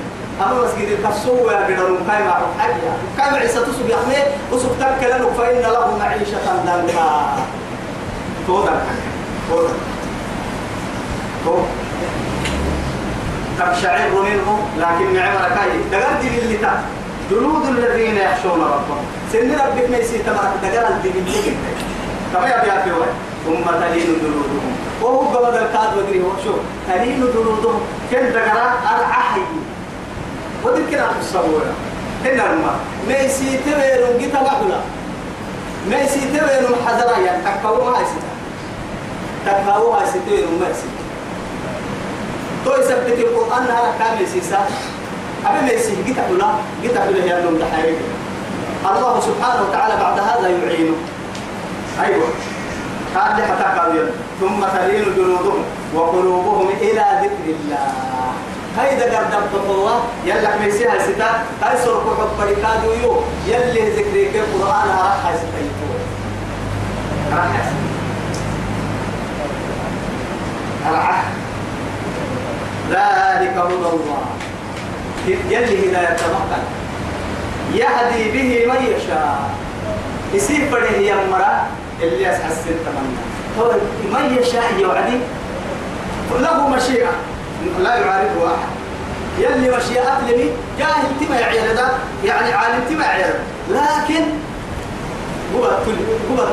أما 0.42 0.64
مسجد 0.64 0.88
الكسو 0.88 1.50
يا 1.50 1.70
جدار 1.70 1.96
كاي 2.08 2.24
مع 2.24 2.38
حاجة 2.58 2.74
كاي 3.18 3.40
عيسى 3.40 3.58
تسوق 3.60 3.88
يا 3.90 3.96
أخي. 3.96 4.22
وسوق 4.52 4.72
تكلم 4.80 5.26
فإن 5.38 5.60
له 5.60 5.96
معيشة 5.98 6.38
ضنكا 6.66 7.36
تودا 8.46 8.82
تودا 9.50 9.72
تو 11.44 11.56
تقشعر 13.58 14.08
منه 14.22 14.58
لكن 14.78 15.14
نعم 15.14 15.34
ركاي 15.36 15.70
دي 16.22 16.38
اللي 16.38 16.56
تا 16.56 16.80
جلود 17.30 17.64
الذين 17.78 18.16
يخشون 18.16 18.60
ربهم. 18.60 19.04
سن 19.32 19.50
ربك 19.50 19.90
ما 19.90 19.96
يصير 19.96 20.20
تبارك 20.26 20.52
دقر 20.62 20.88
الدين 20.88 21.56
كما 22.32 22.46
يبيع 22.46 22.82
في 22.84 22.90
وين؟ 22.92 23.14
ثم 23.46 23.64
تلين 23.80 24.10
جلودهم. 24.22 24.74
وهو 25.02 25.18
قبل 25.18 25.56
الكاد 25.58 25.90
ودري 25.98 26.22
هو 26.22 26.30
شو 26.44 26.54
تلين 26.88 27.20
جلودهم. 27.20 27.80
كن 28.10 28.32
دقرا 28.32 28.66
أرعحي 28.94 29.40
وذكر 30.64 31.00
عن 31.00 31.14
الصبورة 31.20 31.72
إن 32.26 32.40
الماء 32.40 32.78
ما 33.08 33.18
يصير 33.18 33.60
تبيرون 33.66 34.18
جيتا 34.18 34.42
بقولا 34.42 34.80
ما 35.90 36.00
يصير 36.00 36.22
تبيرون 36.22 36.76
حزرا 36.86 37.18
يعني 37.18 37.42
ما 37.42 37.50
يصير 38.02 38.22
تكاو 39.46 39.92
ما 39.92 40.02
يصير 40.02 40.20
تبيرون 40.26 40.58
ما 40.60 40.68
يصير. 40.68 40.92
تو 42.64 42.70
يثبت 42.80 43.18
القرآن 43.18 43.66
على 43.76 43.88
كامل 43.98 44.28
سيسا. 44.28 44.66
أبي 45.46 45.60
ما 45.66 45.72
يصير 45.72 45.96
جيتا 46.06 46.22
بقولا 46.28 46.46
جيتا 46.82 47.00
بقولا 47.04 47.24
هي 47.24 47.38
النوم 47.38 47.58
دحيرك 47.58 47.98
الله 48.90 49.20
سبحانه 49.20 49.62
وتعالى 49.68 49.94
بعد 49.96 50.18
هذا 50.18 50.48
يعينه. 50.48 50.96
أيوة. 52.04 52.28
قال 53.14 53.42
حتى 53.42 53.78
قال 53.78 54.10
ثم 54.40 54.60
تلين 54.64 55.04
جلودهم 55.16 55.64
وقلوبهم 55.94 56.68
إلى 56.80 57.04
ذكر 57.22 57.44
الله. 57.46 57.88
هيدا 58.78 59.16
قرد 59.16 59.34
التقوى 59.34 59.94
يلا 60.24 60.58
ميسيها 60.58 60.98
ستا 60.98 61.30
هاي 61.62 61.76
سرق 61.84 62.04
حب 62.18 62.30
بركادو 62.38 62.92
يو 63.02 63.12
يلي 63.46 63.90
ذكرك 63.90 64.34
القرآن 64.34 64.88
راح 64.88 65.32
يستيقظ 65.34 65.90
راح. 67.32 67.64
العهد 70.90 71.34
ذلك 72.90 73.56
هدى 73.56 73.74
الله. 73.74 74.22
يلي 75.28 75.90
هداية 75.90 76.16
تمكن. 76.16 76.62
يهدي 77.74 78.30
به 78.30 78.72
من 78.72 78.86
يشاء. 78.86 79.50
يصير 80.34 80.68
بره 80.72 80.88
هي 80.88 81.12
المرأة 81.12 81.62
اللي 82.02 82.30
أسعى 82.30 82.48
السن 82.48 82.64
تمنى 82.84 83.16
هو 83.58 83.72
من 84.12 84.38
يشاء 84.40 84.72
يوعدي 84.78 85.18
له 86.40 86.68
مشيئة. 86.68 87.10
لا 87.82 87.94
يعارضه 87.96 88.46
أحد. 88.46 88.68
يلي 89.38 89.76
مشيئة 89.76 90.20
لني 90.28 90.50
جاهل 90.78 91.06
تما 91.20 91.36
يعير 91.40 91.74
ده 91.74 91.88
يعني 92.24 92.52
عالم 92.52 92.84
تما 92.90 93.04
يعير 93.04 93.34
لكن 93.70 94.22
هو 95.56 95.64
هو 96.30 96.46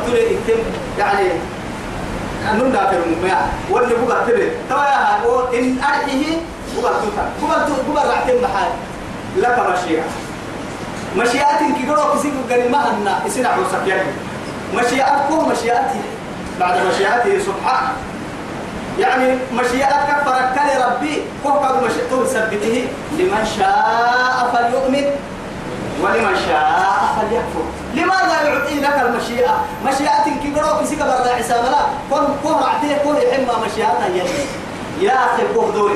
يعني 1.00 1.28
نون 2.58 2.72
دافر 2.72 2.98
مما 3.08 3.46
واللي 3.72 3.96
هو 3.96 4.12
التل 4.12 4.52
توا 4.70 5.26
هو 5.26 5.40
إن 5.54 5.78
أرحيه 5.80 6.36
هو 6.78 6.88
التل 6.88 7.18
هو 7.44 7.52
التل 7.58 7.92
هو 7.92 7.98
الرعتم 7.98 8.44
محال 8.44 8.70
لك 9.38 9.60
مشيئة 9.60 10.04
مشيئة 11.18 11.74
كيقولوا 11.82 12.16
كسيك 12.16 12.34
قال 12.50 12.72
ما 12.72 12.88
أن 12.90 13.28
يصير 13.28 13.48
عروسك 13.48 13.88
يعني 13.88 14.10
مشيئتكم 14.76 15.50
مشيئتي 15.52 16.02
بعد 16.60 16.76
مشيئته 16.88 17.40
سبحانه 17.46 17.92
يعني 19.00 19.38
مشيئتك 19.54 20.18
فرك 20.26 20.62
لربي 20.76 21.22
فوق 21.44 21.84
مشيئته 21.84 22.26
ثبته 22.26 22.86
لمن 23.20 23.46
شاء 23.58 24.52
فليؤمن 24.54 25.06
ولمن 26.02 26.36
شاء 26.48 27.16
فليكفر 27.18 27.66
لماذا 27.98 28.42
يعطي 28.44 28.76
لك 28.80 28.98
المشيئة؟ 29.06 29.56
مشيئة 29.86 30.26
كبيرة 30.44 30.78
في 30.78 30.86
سكة 30.86 31.06
برا 31.06 31.36
حساب. 31.36 31.64
لا 31.66 31.82
كون 32.10 32.38
كون 32.44 32.54
عتيه 32.54 32.98
كون 33.04 33.16
يحمى 33.16 33.66
مشيئتها 33.66 34.08
يلي 34.08 34.46
يا 35.02 35.14
أخي 35.14 35.44
كوه 35.54 35.72
دوري 35.74 35.94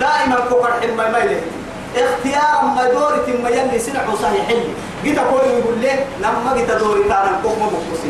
دائما 0.00 0.36
كوه 0.50 0.68
الحمى 0.68 1.12
ما 1.12 1.18
يلي. 1.18 1.40
اختيار 1.96 2.64
ما 2.76 2.84
دوري 2.92 3.42
ما 3.42 3.48
يلي 3.48 3.78
سنع 3.78 4.14
صحيح 4.22 4.46
حلي 4.46 4.68
جيت 5.04 5.18
أقول 5.18 5.40
يقول 5.40 5.78
لي 5.80 5.92
لما 6.20 6.54
جيت 6.56 6.70
دوري 6.70 7.02
كان 7.08 7.40
كوه 7.42 7.58
ما 7.58 7.66
بقص 7.66 8.02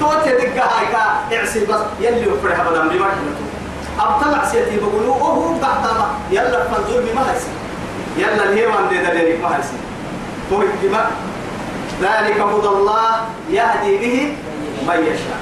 توت 0.00 0.28
دقة 0.28 0.64
هاي 0.64 0.86
كا 0.92 1.36
اعسي 1.36 1.64
بس 1.66 1.80
يلي 2.00 2.28
وفرح 2.28 2.60
بدم 2.60 2.88
بمرحلته 2.88 3.44
أبطلع 4.00 4.44
سيتي 4.44 4.76
بقولوا 4.76 5.14
أوه 5.14 5.58
بعد 5.62 5.82
ما 5.82 6.08
يلا 6.30 6.64
فنزول 6.64 7.04
ما 7.14 7.32
هيسي. 7.32 7.52
يلا 8.16 8.42
الهيوان 8.44 8.88
دي 8.88 8.98
دليل 8.98 9.42
ما 9.42 9.56
هيسي. 9.56 9.76
فوق 10.50 10.60
الدماء 10.60 11.10
ذلك 12.00 12.38
هدى 12.40 12.70
الله 12.76 13.10
يهدي 13.50 13.92
به 14.02 14.16
من 14.88 14.98
يشاء. 15.04 15.40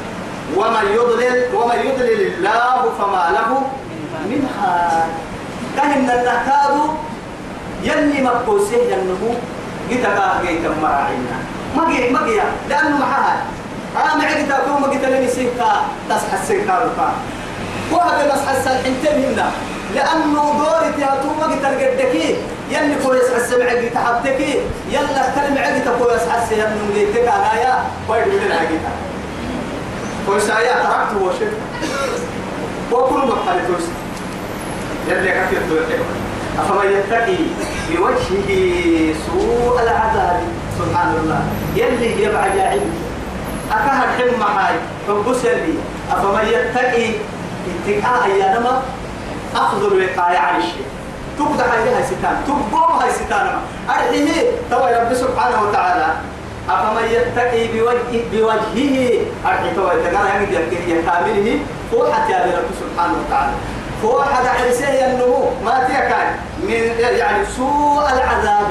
ومن 0.56 0.84
يضلل 0.94 1.54
ومن 1.54 1.78
يضلل 1.86 2.20
الله 2.34 2.80
فما 2.98 3.24
له 3.36 3.50
من 4.30 4.42
هاد 4.58 5.08
كهن 5.76 6.10
النكاد 6.10 6.74
يلي 7.82 8.22
مقوسه 8.22 8.76
ينمو 8.90 9.32
جيتا 9.88 10.40
جيتا 10.42 10.70
مراعينا. 10.82 11.36
ما 11.76 11.82
جي 11.90 12.10
ما 12.10 12.26
جي 12.26 12.40
لأنه 12.68 12.96
معها. 12.98 13.36
أنا 13.96 14.24
عدتا 14.24 14.58
كوما 14.66 14.88
جيتا 14.92 15.06
لني 15.06 15.28
سيكا 15.28 15.70
تصحى 16.08 16.36
السيكا 16.42 16.74
رفا 16.74 17.08
وهذا 17.92 18.34
نصحى 18.34 18.52
السلحين 18.58 18.94
تمهنا 19.04 19.50
لأنه 19.94 20.44
دوري 20.58 20.92
تياتو 20.96 21.28
ما 21.40 21.46
جيتا 21.48 21.68
القدكي 21.68 22.36
يلي 22.70 22.94
كويس 23.04 23.30
السمع 23.36 23.74
جيتا 23.80 24.00
حبتكي 24.00 24.60
يلا 24.90 25.22
كلمة 25.34 25.60
عدتا 25.60 25.92
كويس 25.98 26.22
حسي 26.28 26.54
ينمو 26.54 26.94
جيتا 26.94 27.36
أنا 27.36 27.60
يا 27.60 27.84
ويد 28.08 28.24
بدنا 28.24 28.54
عدتا 28.54 28.92
كويس 30.26 30.50
آيا 30.50 30.72
تركته 30.72 31.22
وشف 31.22 31.52
وكل 32.92 33.18
مقالة 33.18 33.62
كويس. 33.66 33.88
يلي 35.08 35.30
كثير 35.30 35.60
دوري 35.68 35.84
أفمن 36.58 36.92
يتقي 36.92 37.36
بوجهه 37.90 39.14
سوء 39.26 39.82
العذاب. 39.82 40.40
سبحان 40.78 41.14
الله. 41.22 41.40
يلي 41.76 42.22
يبعد 42.22 42.54
يا 42.54 42.68
علم 42.68 42.92
أكهر 43.72 44.08
حلم 44.18 44.42
هاي 44.42 44.74
حب 45.08 45.34
سلبي 45.42 45.74
أفمن 46.12 46.48
يتقي 46.48 47.10
اتقاء 47.68 48.28
يا 48.28 48.58
نما 48.58 48.82
أخذ 49.56 49.86
الوقاية 49.86 50.38
عن 50.38 50.56
الشيء. 50.60 50.86
تبدأ 51.38 51.64
هاي 51.64 52.02
ستان 52.02 52.36
تبقوا 52.46 53.02
هاي 53.02 53.10
ستان. 53.10 53.46
أرحيه 53.88 54.50
توا 54.70 55.02
رب 55.02 55.14
سبحانه 55.14 55.62
وتعالى 55.62 56.06
أفمن 56.70 57.04
يتقي 57.04 57.68
بوجهه 57.68 58.22
بوجهه 58.32 59.20
أرحيه 59.46 59.72
توا 59.76 59.92
يتقال 59.92 60.26
يمد 60.36 60.52
يكيه 60.52 61.00
كامله 61.06 61.60
هو 61.94 62.12
حتى 62.12 62.32
رب 62.32 62.70
سبحانه 62.82 63.14
وتعالى. 63.26 63.52
هو 64.04 64.22
حدا 64.22 64.50
عرسيه 64.50 65.06
النمو 65.06 65.50
ما 65.64 65.84
تيكاي 65.86 66.28
من 66.62 67.00
يعني 67.00 67.46
سوء 67.56 68.04
العذاب. 68.14 68.70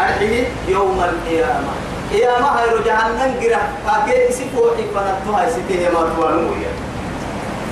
أرحيه 0.00 0.44
يوم 0.68 1.04
القيامة. 1.04 1.72
قيامة 2.12 2.46
هاي 2.46 2.68
جهنم 2.84 3.34
قرأ 3.42 3.62
أكيد 3.88 4.30
يسيبوا 4.30 4.70
حفظنا 4.76 5.38
هاي 5.38 5.50
ستيه 5.50 5.88
ما 5.88 6.08
توانو 6.16 6.50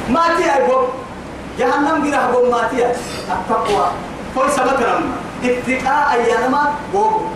ما 0.08 0.20
يقول 0.40 0.84
جهنم 1.58 1.96
قرا 2.04 2.22
قوم 2.32 2.50
ما 2.50 2.68
تيا 2.70 2.92
التقوى. 3.34 3.86
كل 4.34 4.50
سبب 4.50 4.78
رم 4.82 5.04
اتقاء 5.44 6.06
أيانما 6.14 6.62
قوم 6.94 7.34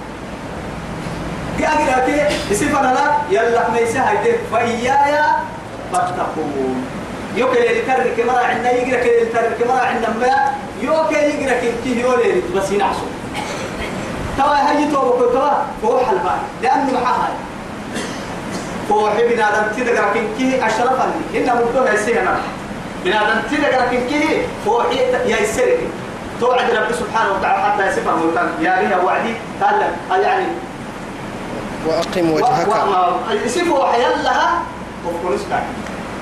قرا 1.58 2.06
كي 2.06 2.18
يسيبنا 2.50 2.94
لا. 2.96 3.06
يلا 3.30 3.70
ما 3.70 3.78
يسهل 3.78 4.16
فإيايا 4.52 5.26
فاتقون. 5.92 6.86
يوكل 7.36 7.56
يكرر 7.56 8.10
كمرة 8.16 8.44
عندنا 8.50 8.70
يقرأ 8.70 9.02
كل 9.02 9.08
يكرر 9.08 9.52
كمرة 9.60 9.80
عندنا 9.80 10.08
ما. 10.20 10.54
يوكل 10.82 11.14
يقرأ 11.14 11.60
كل 11.84 11.90
يولي 11.90 12.42
بس 12.56 12.70
ينعسوا. 12.70 13.10
توا 14.38 14.56
هاي 14.68 14.90
تو 14.92 15.00
بكو 15.00 15.24
توا 15.32 15.50
هو 15.84 15.98
حلبان 16.06 16.38
لأنه 16.62 17.00
معها 17.00 17.28
هو 18.90 19.10
حبنا 19.10 19.50
دم 19.50 19.66
تدقر 19.76 20.06
كي 20.38 20.66
أشرف 20.66 20.98
لي 21.32 21.38
إن 21.38 21.48
مدة 21.56 21.92
هيسينا 23.04 23.22
بنا 23.22 23.34
دم 23.34 23.56
تدقر 23.56 23.88
كن 23.90 24.08
كي 24.08 24.46
هو 24.68 24.82
حيت 24.82 25.14
يسرك 25.26 25.78
توعد 26.40 26.70
رب 26.70 26.92
سبحانه 26.92 27.32
وتعالى 27.32 27.62
حتى 27.62 27.86
يسفه 27.86 28.14
ويقول 28.14 28.36
يا 28.60 28.78
ريها 28.78 29.02
وعدي. 29.02 29.34
قال 30.10 30.22
يعني 30.22 30.46
وأقم 31.86 32.30
وجهك. 32.30 32.68
يسفه 33.44 33.92
حيال 33.92 34.24
لها. 34.24 34.62
وفكر 35.06 35.60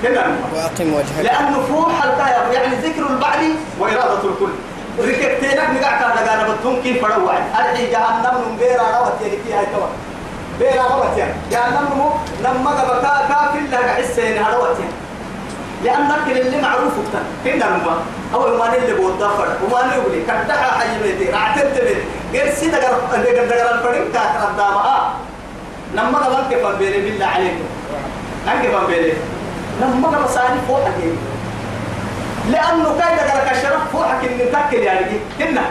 كده 0.03 0.21
وأقم 0.55 0.93
وجهك. 0.93 1.23
لأنه 1.23 1.61
فوح 1.61 2.03
الكاية 2.03 2.59
يعني 2.59 2.75
ذكر 2.75 3.07
البعد 3.09 3.39
وإرادة 3.79 4.29
الكل. 4.29 4.51
ركبتينك 4.99 5.69
نقع 5.81 5.99
كان 5.99 6.25
لقانا 6.25 6.47
بطهم 6.49 6.81
كيف 6.81 7.01
فروا 7.01 7.25
وعد. 7.27 7.43
أرحي 7.59 7.91
جهنم 7.91 8.35
من 8.47 8.57
بيرا 8.59 8.83
روت 8.99 9.21
يعني 9.21 9.37
فيها 9.47 9.63
توا 9.63 9.87
بيرا 10.59 10.83
روت 10.83 11.17
يعني. 11.17 11.33
جهنم 11.51 11.89
نمو 11.93 12.09
لما 12.43 12.71
قبكا 12.71 13.27
كافل 13.29 13.71
لها 13.71 13.93
حسين 13.93 14.45
روت 14.53 14.79
يعني. 14.79 14.91
لأنك 15.83 16.25
اللي 16.27 16.61
معروف 16.61 16.93
وقتا. 16.97 17.21
هنا 17.45 17.77
نما 17.77 18.03
أول 18.33 18.57
ما 18.57 18.67
نلي 18.67 18.93
بوضافر 18.93 19.47
وما 19.63 19.85
نقولي 19.85 20.23
كتحا 20.23 20.79
حي 20.79 20.87
ميتي 21.03 21.31
رعتبت 21.31 21.81
بيت 21.81 21.97
غير 22.33 22.53
سيدا 22.53 22.77
قرب 22.77 22.99
دقر 23.11 23.75
الفريق 23.75 24.11
كاكر 24.13 24.49
الدامها 24.51 25.13
لما 25.93 26.17
قبل 26.17 26.55
كيف 26.55 26.67
بيري 26.67 27.01
بالله 27.01 27.25
عليكم. 27.25 27.65
نكيف 28.47 28.75
بيري 28.87 29.13
لما 29.81 30.07
قبل 30.07 30.29
ساني 30.29 30.59
فوق 30.67 30.79
لأنه 32.51 32.95
كاي 32.99 33.15
دقر 33.15 33.49
كشرف 33.49 33.81
فوحك 33.93 34.25
إن 34.25 34.51
تاكل 34.51 34.83
يعني. 34.83 35.05
هنا 35.39 35.61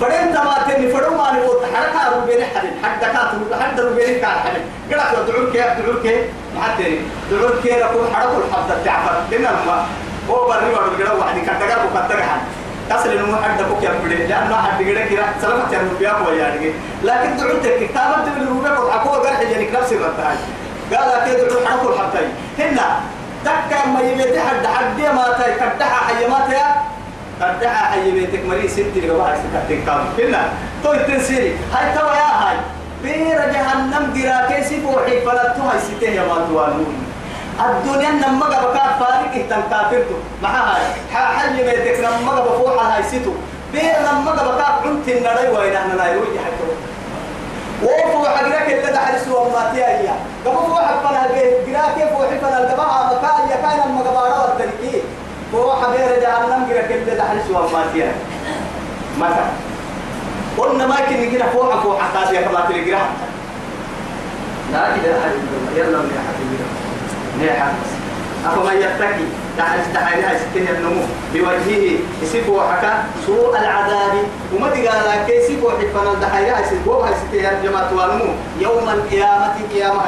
فدين 0.00 0.32
ما 0.32 0.54
تني 0.68 0.88
فدو 0.92 1.10
ما 1.16 1.32
نقول. 1.32 1.56
حركة 1.74 2.16
ربنا 2.16 2.44
حدين 2.54 2.72
حد 2.84 3.00
دكات 3.00 3.60
حد 3.62 3.80
ربنا 3.80 4.18
كان 4.22 4.40
حدين 4.44 4.64
قلت 4.90 5.30
دعوك 5.30 5.54
يا 5.54 5.74
دعوك 5.74 6.06
ما 6.56 6.62
حد 6.62 6.84
دعوك 7.30 7.64
يا 7.64 7.76
لكم 7.84 8.14
حركة 8.14 8.36
الحفظ 8.38 8.84
تعفر 8.84 9.14
لنا 9.32 9.50
ما. 9.66 9.86
هو 10.30 10.48
بري 10.48 10.70
ورد 10.74 10.98
كده 10.98 11.14
واحد 11.14 11.34
كان 11.46 11.58
دقر 11.58 11.78
وكتر 11.86 12.22
حد 12.22 12.40
تصل 12.90 13.08
إنه 13.10 13.36
حد 13.42 13.58
دكوك 13.58 13.82
يا 13.82 13.90
بدي 14.04 14.14
لأنه 14.26 14.56
حد 14.56 14.82
كده 14.82 15.04
كده 15.04 15.22
سلامة 15.42 15.72
يا 15.72 15.78
ربيا 15.78 16.10
هو 16.10 16.30
يعني 16.30 16.72
لكن 17.04 17.36
دعوتك 17.36 17.76
كتابة 17.88 18.16
من 18.16 18.42
الربيا 18.42 18.70
قد 18.80 18.90
حكوا 18.90 19.16
قال 19.16 19.50
يعني 19.52 19.70
نفس 19.70 19.92
الرتاج 19.92 20.36
قال 20.92 21.32
كده 21.32 21.48
دعوك 21.48 21.66
حركة 21.66 21.88
الحفظ 21.94 22.16
هنا 22.58 23.00
تكا 23.44 23.86
ما 23.86 24.00
يبيت 24.00 24.38
حد 24.38 24.66
حد 24.66 25.00
ما 25.14 25.24
تاي 25.38 25.54
كدحا 25.54 26.12
ما 27.40 27.56
كدحا 27.60 27.84
حي 27.90 28.10
بيتك 28.10 28.44
مري 28.48 28.68
ست 28.68 28.78
اللي 28.96 29.14
بقى 29.14 29.36
ستة 29.36 29.84
كام 29.86 30.04
هنا 30.18 30.42
تو 30.84 30.92
التنسيري 30.92 31.56
هاي 31.72 31.94
توا 31.98 32.12
يا 32.14 32.30
هاي. 32.42 32.56
بير 33.02 33.38
جهنم 33.52 34.12
جرا 34.14 34.46
كيسي 34.48 34.80
فوحي 34.80 35.20
فلتو 35.20 35.62
هاي 35.62 35.78
ستة 35.80 36.08
يا 36.08 36.22
ما 36.22 36.46
توانون 36.48 36.94
الدنيا 37.60 38.10
نما 38.10 38.46
بكا 38.48 38.84
فارق 39.00 39.32
إهتم 39.34 39.62
كافرتو 39.70 40.14
مع 40.42 40.48
هاي. 40.50 40.82
حل 41.14 41.56
بيتك 41.56 42.00
نما 42.04 42.40
بفوحة 42.40 42.96
هاي 42.96 43.02
ستو. 43.02 43.32
بير 43.72 43.94
نما 44.12 44.30
بكا 44.32 44.64
عنت 44.84 45.08
النري 45.08 45.48
وين 45.56 45.76
أحنا 45.76 45.94
نايروي 45.94 46.26
حتى 46.44 46.64
وفو 47.82 48.24
حقنا 48.26 48.60
كل 48.66 48.92
ده 48.92 48.98
حرس 48.98 49.28
وما 49.28 49.72
تيايا 49.74 50.14
قبل 50.46 50.56
فو 50.56 50.74
حق 50.76 51.08
فلا 51.08 51.22
جرا 51.66 51.84
كيف 51.96 52.08
فو 52.12 52.22
حق 52.22 52.40
فلا 52.42 52.58
الجماعة 52.64 53.04
مكان 53.12 53.48
يا 53.50 53.56
كان 53.56 53.80
المقبارة 53.90 54.42
والتركي 54.42 55.02
فو 55.52 55.72
حبير 55.72 56.20
جهنم 56.20 56.66
جرا 56.68 56.82
كل 56.82 57.16
ده 57.16 57.24
حرس 57.24 57.50
وما 57.50 57.84
تيايا 57.92 58.14
متى 59.18 59.44
قلنا 60.58 60.86
ما 60.86 60.96
كنا 60.96 61.32
كده 61.32 61.44
فو 61.52 61.72
حق 61.72 61.82
فو 61.82 61.98
حق 61.98 62.32
يا 62.32 62.40
كما 62.40 62.60
تلقى 62.60 63.00
لا 64.72 64.96
كده 64.96 65.14
حبيبي. 65.22 65.80
يلا 65.80 65.98
يا 65.98 66.22
حبيبي. 66.28 66.64
نيحة 67.40 67.72
أفمن 68.46 68.76
يتقي 68.76 69.24
تعالى 69.56 69.82
تعالى 69.94 70.38
ستين 70.38 70.68
النمو. 70.68 71.02
بوجهه 71.34 71.98
يسيبه 72.22 72.72
حكا 72.72 73.04
سوء 73.26 73.58
العذاب. 73.58 74.14
وما 74.54 74.68
تقال 74.70 75.26
كي 75.26 75.32
يسيبه 75.32 75.70
حفنا 75.70 76.12
الدحيرة 76.12 76.58
يسيبه 76.58 77.06
ستين 77.06 77.44
الجماعة 77.46 77.90
والنمو 77.96 78.32
يوم 78.60 78.88
القيامة 78.88 79.54
قيامة. 79.74 80.02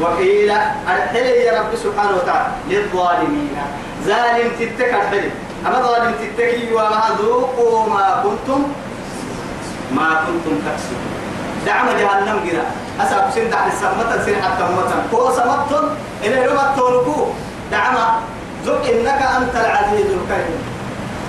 وقيل 0.00 0.50
الحل 0.50 1.16
يا 1.16 1.60
رب 1.60 1.76
سبحانه 1.84 2.16
وتعالى 2.16 2.48
للظالمين. 2.70 3.56
ظالم 4.06 4.48
تتك 4.60 4.94
الحل 4.94 5.30
أما 5.66 5.78
ظالم 5.82 6.14
تتكي 6.20 6.74
وما 6.74 7.02
ذوقوا 7.20 7.88
ما 7.88 8.22
كنتم 8.24 8.62
ما 9.96 10.08
كنتم 10.26 10.54
تكسبون. 10.64 11.10
دعم 11.66 11.86
جهنم 11.88 12.40
جرا 12.46 12.64
أسأل 13.00 13.32
سن 13.34 13.50
دع 13.50 13.66
السمة 13.66 14.10
سن 14.26 14.42
حتى 14.42 14.64
متن 14.76 15.00
كو 15.10 15.30
سمتن 15.36 15.84
إن 16.26 16.32
رمت 16.48 16.68
تونكو 16.76 17.26
دعم 17.70 17.96
زق 18.66 18.84
إنك 18.84 19.20
أنت 19.36 19.54
العزيز 19.56 20.06
الكريم. 20.06 20.60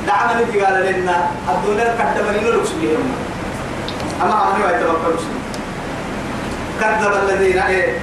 دعم 0.07 0.27
ندي 0.41 0.61
قال 0.61 0.73
لنا 0.73 1.17
الدنيا 1.49 1.95
لنا 2.31 2.49
لكس 2.55 2.71
بهم 2.81 3.03
أما 4.23 4.33
عمري 4.33 4.63
ويتبقى 4.63 4.95
كذب 6.81 7.13
الذين 7.23 7.59
إيه 7.59 7.99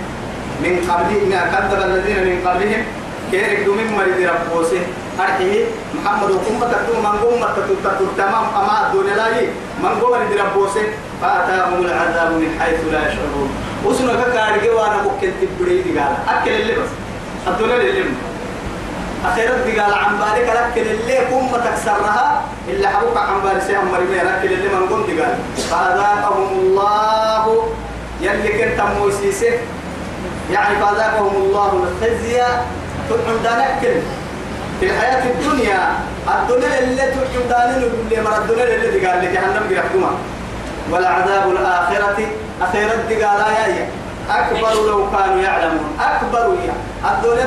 من 0.62 0.74
قبلهم 0.90 1.30
كذب 1.52 1.80
الذين 1.82 2.18
من 2.28 2.48
قبلهم. 2.48 2.84
كيرك 3.30 3.60
دومين 3.66 3.92
مريد 3.96 4.28
ربوسه 4.28 4.80
أرحيه 5.20 5.64
محمد 5.94 6.30
وكم 6.30 6.60
تكتو 6.60 7.00
من 7.00 7.14
قوم 7.22 7.40
تكتو 7.84 8.04
تمام 8.16 8.44
أما 8.60 8.86
الدنيا 8.86 9.16
لا 9.16 9.28
من 9.82 10.00
قوم 10.00 10.10
مريد 10.10 10.40
ربوسه 10.40 10.86
فأتاهم 11.22 11.80
العذاب 11.84 12.30
من 12.32 12.60
حيث 12.60 12.80
لا 12.92 13.00
يشعرون 13.08 13.50
وسنة 13.84 14.22
كارجي 14.34 14.70
وأنا 14.70 15.02
ممكن 15.02 15.30
تبريد 15.40 15.98
قال 15.98 16.12
أكل 16.28 16.50
اللي 16.50 16.72
بس 16.72 16.90
الدنيا 17.48 17.76
اللي 17.76 18.04
أخيرا 19.24 19.82
قال 19.82 19.94
عن 19.94 20.18
بالك 20.18 20.48
لك 20.48 20.86
اللي 20.86 21.16
كم 21.30 21.56
تكسرها 21.56 22.42
إلا 22.68 22.88
حبوك 22.88 23.16
عن 23.16 23.40
بالك 23.44 23.62
سيهم 23.62 23.92
مريمين 23.92 24.24
لك 24.24 24.40
اللي 24.44 24.68
من 24.68 24.88
قمت 24.88 25.20
قال 25.20 25.36
فأذاقهم 25.70 26.58
الله 26.58 27.68
يلي 28.20 28.48
كنت 28.48 28.80
موسيسه 28.80 29.52
يعني 30.52 30.76
فأذاقهم 30.80 31.36
الله 31.36 31.72
الخزي 31.86 32.42
تدعون 33.08 33.42
دانك 33.44 34.02
في 34.80 34.86
الحياة 34.86 35.22
الدنيا 35.30 35.80
الدنيا 36.28 36.78
اللي 36.78 37.02
تدعون 37.02 37.48
دانك 37.48 37.76
اللي 37.76 38.38
الدنيا 38.38 38.64
اللي 38.64 39.06
قال 39.06 39.22
لك 39.24 39.30
جهنم 39.30 39.66
يحكمها 39.70 40.10
والعذاب 40.90 41.50
الآخرة 41.50 42.26
أخيرا 42.62 42.92
قال 43.08 43.40
يا 43.52 43.88
أكبر 44.30 44.74
لو 44.88 45.10
كانوا 45.10 45.42
يعلمون. 45.42 45.96
أكبر 46.00 46.56
يا. 46.66 46.72
الدنيا 47.10 47.44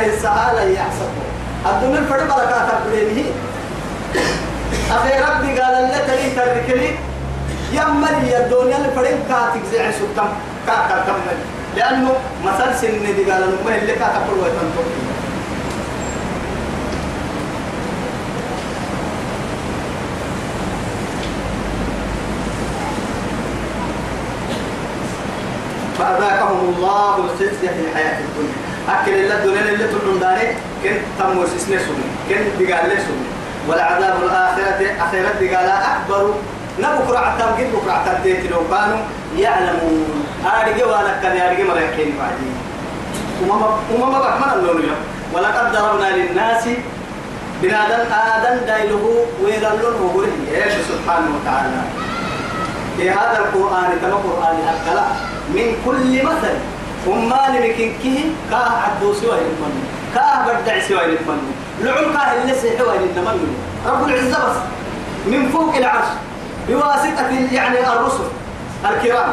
هي 0.00 0.06
السهالة 0.14 0.62
يحسبون 0.62 1.24
الدنيا 1.66 1.98
الفرد 1.98 2.28
بركات 2.28 2.68
أبرينه 2.86 3.24
أخيرا 4.90 5.28
الدقالة 5.40 5.78
اللي 5.80 5.98
تلي 6.06 6.30
تركلي 6.30 6.90
يمني 7.72 8.36
الدنيا 8.38 8.76
الفرد 8.78 9.18
كاتك 9.28 9.64
زي 9.72 9.92
سلطان 9.92 10.28
كاكا 10.66 11.04
كمل 11.06 11.36
لأنه 11.76 12.14
مثل 12.44 12.74
سن 12.80 13.02
دقالة 13.02 13.46
نمه 13.46 13.74
اللي 13.76 13.92
كاكا 13.92 14.26
كل 14.30 14.38
ويتنطق 14.42 14.84
فأذاقهم 25.98 26.74
الله 26.76 27.16
الخزي 27.16 27.68
في 27.68 27.80
الحياة 27.90 28.18
الدنيا. 28.20 28.54
أكل 28.88 29.12
الله 29.12 29.36
الدنيا 29.36 29.60
اللي 29.60 29.88
تلون 29.88 30.20
داري 30.20 30.56
كن 30.82 30.96
تم 31.18 31.38
وسسنا 31.38 31.78
سمي 31.78 32.08
كن 32.28 32.64
دقال 32.64 32.88
لي 32.88 32.96
سمي. 32.96 33.26
والعذاب 33.68 34.22
الآخرة 34.22 35.04
أخيرا 35.04 35.30
دقال 35.40 35.70
أكبر. 35.70 36.34
نبكر 36.78 37.16
عتام 37.16 37.48
قد 37.48 37.72
بكر 37.72 37.90
عتام 37.90 38.22
ديت 38.22 38.50
لو 38.50 38.60
كانوا 38.70 38.98
يعلمون. 39.36 40.19
أرجع 40.44 40.86
وأنا 40.86 41.20
كان 41.22 41.36
أرجع 41.40 41.64
مريكين 41.64 42.14
بعدين 42.18 42.54
وما 43.48 43.76
وما 43.98 44.18
بحمل 44.20 44.58
اللون 44.58 44.82
يوم 44.82 44.96
ولقد 45.32 45.72
ضربنا 45.72 46.16
للناس 46.16 46.64
بنادم 47.62 48.12
آدم 48.12 48.66
دايله 48.66 49.24
ويرلون 49.44 49.94
وقوله 50.02 50.32
إيش 50.54 50.72
سبحانه 50.72 51.28
وتعالى؟ 51.36 51.80
في 52.96 53.10
هذا 53.10 53.38
القرآن 53.38 53.90
كما 54.02 54.14
قرآن 54.14 54.56
أكلا 54.68 55.04
من 55.54 55.76
كل 55.84 56.24
مثل. 56.26 56.54
أمان 57.06 57.52
مكين 57.62 57.94
كيه 58.02 58.24
كاه 58.50 58.70
عدو 58.82 59.14
سوى 59.14 59.32
المن 59.38 59.74
كاه 60.14 60.44
بدع 60.46 60.80
سوى 60.88 61.04
المن 61.04 61.52
لعل 61.80 62.04
كاه 62.14 62.42
اللي 62.42 62.54
سيحوى 62.54 62.96
المن 62.96 63.56
رب 63.86 64.08
العزة 64.08 64.38
بس. 64.50 64.56
من 65.26 65.48
فوق 65.52 65.76
العرش 65.76 66.08
بواسطة 66.68 67.28
يعني 67.52 67.78
الرسل 67.92 68.24
الكرام. 68.90 69.32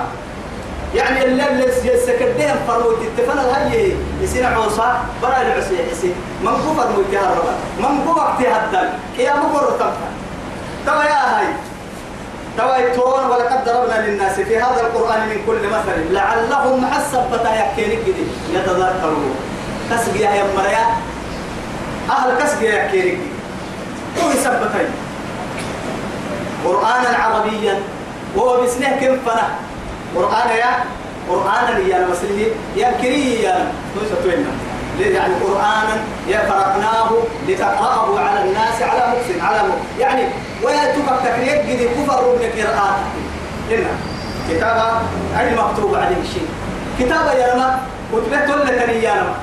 يعني 0.96 1.26
اللي 1.26 1.50
اللي 1.50 1.72
سكدهم 2.08 2.56
فرموت 2.68 2.98
التفن 3.02 3.40
الهي 3.40 3.92
يصير 4.22 4.46
عوصا 4.46 5.06
برا 5.22 5.42
العسي 5.42 5.76
يحسي. 5.88 6.14
من 6.44 6.52
كفر 6.52 6.90
موتها 6.92 7.34
الربا 7.34 7.56
من 7.80 8.06
كفر 8.06 8.44
يا 9.20 9.36
مقر 9.36 9.72
تنفع 9.72 10.10
ترى 10.86 11.06
يا 11.06 11.40
هاي 11.40 11.48
تويتون 12.58 13.26
ولقد 13.26 13.66
ضربنا 13.66 14.08
للناس 14.08 14.40
في 14.40 14.58
هذا 14.58 14.82
القرآن 14.82 15.30
من 15.30 15.42
كل 15.48 15.68
مثل. 15.68 16.14
لعلهم 16.14 16.86
حسبتا 16.86 17.52
يكينك 17.56 18.06
دي 18.06 18.26
يتذكرون. 18.54 19.36
كسب 19.92 20.16
يا 20.16 20.44
مريا 20.58 20.86
أهل 22.10 22.44
كسب 22.44 22.62
يا 22.62 22.84
يكينك 22.84 23.18
هو 24.24 24.30
يثبتين 24.30 24.90
قرآنا 26.66 27.18
عربيا. 27.18 27.80
وهو 28.36 28.64
بسنه 28.64 28.90
كم 28.90 29.18
فنا 29.26 29.48
قرآن 30.16 30.50
يا 30.58 30.72
قرآنا 31.30 31.80
يا 31.80 32.08
مسلمين 32.12 32.50
يا 32.76 32.92
كريم 33.02 33.42
يا 33.42 33.72
يعني 35.00 35.34
قرآنا 35.44 35.98
يا 36.28 36.38
فرقناه 36.40 37.10
لتقرأه 37.48 38.20
على 38.20 38.42
الناس 38.50 38.82
على 38.82 39.00
مقسم 39.00 39.46
على 39.46 39.58
مقسم. 39.58 40.00
يعني 40.00 40.24
ويأتوك 40.64 41.06
التكرير 41.10 41.58
قد 41.58 41.90
كفر 41.96 42.22
من 42.36 42.50
قراءات 42.62 43.00
هنا 43.72 43.90
كتابة 44.50 45.00
أي 45.40 45.56
مكتوب 45.56 45.96
عليه 45.96 46.16
شيء. 46.34 46.48
كتابة 47.00 47.32
يا 47.34 47.56
نما 47.56 47.80
وتبت 48.14 48.50
ولا 48.50 48.78
تاني 48.78 49.04
يا 49.04 49.14
نما. 49.14 49.36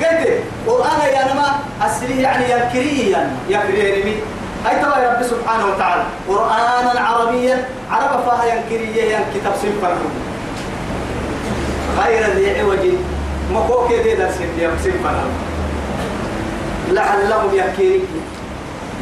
قلت 0.00 0.40
قرآن 0.66 1.00
يا 1.14 1.32
نما 1.34 1.58
أسلي 1.82 2.22
يعني 2.22 2.44
يا 2.44 2.70
كريم 2.72 3.16
يا 3.48 3.60
كريم 3.60 4.20
هاي 4.66 4.82
ترى 4.82 5.02
يا 5.02 5.12
رب 5.12 5.22
سبحانه 5.22 5.66
وتعالى 5.66 6.02
قرآنا 6.28 7.00
عربيا 7.00 7.68
عرب 7.90 8.20
كريم 8.70 8.94
يا 8.94 9.24
كتاب 9.34 9.52
سنفر 9.62 9.94
غير 12.02 12.22
ذي 12.36 12.60
عوج 12.60 12.94
مكوك 13.52 13.92
دي 13.92 14.14
درس 14.14 14.34
يا 14.58 14.70
سنفر 14.84 15.14
لعلهم 16.88 17.50
يكيرك 17.54 18.08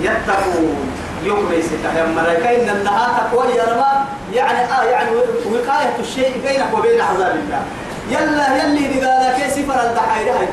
يتقون. 0.02 0.90
يوم 1.24 1.48
ليس 1.50 1.66
تهم 1.82 2.16
ملائكة 2.16 2.62
إن 2.62 2.76
النهار 2.76 3.10
تقوى 3.20 3.54
يا 3.54 3.64
رما 3.64 4.04
يعني 4.34 4.58
آه 4.58 4.84
يعني 4.84 5.10
وقاية 5.46 5.96
الشيء 6.00 6.32
بينك 6.46 6.78
وبين 6.78 7.00
عذاب 7.00 7.36
الله. 7.36 7.62
يلا 8.10 8.64
يلي 8.64 9.00
بقال 9.00 9.36
كي 9.36 9.50
سفر 9.50 9.80
الدحيرة 9.90 10.32
هاي 10.32 10.48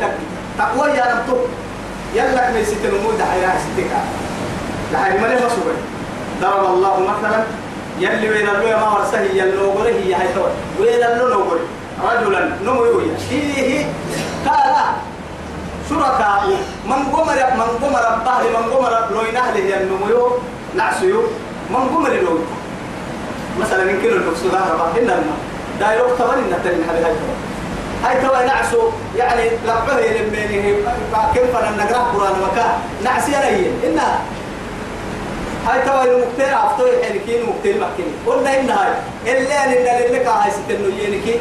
تقوى 0.57 0.89
يا 0.89 1.05
رب. 1.05 1.37
يلا 2.15 2.49
كمي 2.49 2.65
ست 2.65 2.85
نمود 2.85 3.17
دحيرة 3.19 3.53
ستك 3.59 3.91
دحيرة 4.93 5.21
ملي 5.21 5.35
مصوبة 5.35 5.75
ضرب 6.41 6.65
الله 6.73 6.99
مثلا 6.99 7.43
يلي 7.99 8.29
وين 8.29 8.49
اللو 8.49 8.77
ما 8.77 8.89
ورسه 8.93 9.19
يلو 9.19 9.71
غره 9.71 9.89
هي 9.89 10.13
هاي 10.13 10.27
تو 10.35 10.45
وين 10.79 11.03
اللو 11.03 11.27
نو 11.27 11.39
غره 11.49 11.65
رجلا 12.03 12.41
نمو 12.63 12.85
يويا. 12.85 13.17
فيه 13.29 13.85
قال 14.45 14.75
شركاء 15.89 16.43
من 16.85 17.01
قمر 17.13 17.37
من 17.59 17.69
قمر 17.81 18.03
الظهر 18.13 18.43
من 18.55 18.73
قمر 18.73 18.93
لو 19.11 19.21
ينهله 19.21 19.77
النمو 19.81 20.27
نعسيو 20.75 21.21
من 21.69 21.83
قمر 21.95 22.09
لو 22.09 22.39
مثلا 23.59 23.91
يمكن 23.91 24.09
النقص 24.09 24.43
ده 24.53 24.59
ربا. 24.73 24.87
هنا 24.95 25.15
دايلوك 25.79 26.11
طبعا 26.19 26.35
إن 26.35 26.53
تاني 26.63 26.83
هذا 26.83 27.07
هاي 27.07 27.15
هاي 28.05 28.21
توا 28.21 28.45
نعسو. 28.45 28.89
يعني 29.17 29.49
لقبه 29.67 29.93
لمنه 29.93 30.65
كيف 31.33 31.55
أنا 31.55 31.83
نقرأ 31.83 32.03
قرآن 32.13 32.33
مكان 32.51 32.71
نعسي 33.03 33.37
أنا 33.37 33.45
هي. 33.45 33.65
إنها 33.87 34.19
هاي 35.65 35.81
توا 35.81 36.03
المكتير 36.03 36.55
عفتوي 36.55 36.91
حنكين 37.03 37.41
مكتير 37.49 37.75
مكين 37.75 38.05
قلنا 38.27 38.59
إن 38.59 38.69
هاي. 38.69 38.91
إلا 39.27 39.65
إن 39.65 40.05
اللي 40.05 40.19
كا 40.19 40.29
هاي 40.29 40.51
ستنو 40.51 40.87
ينكي 40.87 41.39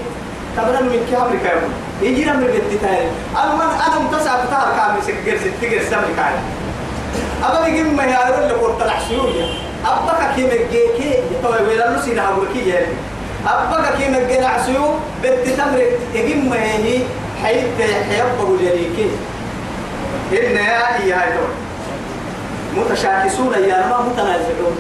تبرا 0.57 0.81
من 0.81 1.07
كي 1.11 1.17
أمريكا 1.17 1.53
يوم 1.53 1.73
يجي 2.03 2.25
من 2.31 2.47
بيت 2.47 2.81
تاني 2.83 3.09
أنا 3.37 3.55
من 3.55 3.61
أنا 3.61 3.99
متسع 3.99 4.45
بتاع 4.45 4.65
كامل 4.77 5.03
سكر 5.03 5.39
سكر 5.39 5.91
سامي 5.91 6.15
كاي 6.17 6.35
أبا 7.45 7.67
يجي 7.67 7.83
ما 7.83 8.05
يعرف 8.05 8.39
اللي 8.39 8.55
قلت 8.55 8.83
الحشوية 8.83 9.45
أبا 9.87 10.35
كي؟ 10.37 10.45
مجيكي 10.45 11.19
توا 11.43 11.61
ويلا 11.61 11.97
نسينا 11.97 12.29
أبوكي 12.31 12.69
يعني 12.69 12.87
أبا 13.47 13.91
كي 13.99 14.09
مجينا 14.09 14.49
عسيو 14.49 14.95
بيت 15.23 15.49
تمر. 15.49 15.83
يجي 16.15 16.35
ما 16.35 16.63
هي 16.63 17.01
حيت 17.43 17.65
حيبقوا 18.11 18.59
جريكي 18.59 19.11
إن 20.33 20.57
يا 20.57 20.99
هي 20.99 21.13
هاي 21.13 21.33
توا 21.33 21.64
متشاكسون 22.77 23.55
يا 23.55 23.87
ما 23.91 23.99
متنازعون. 24.09 24.77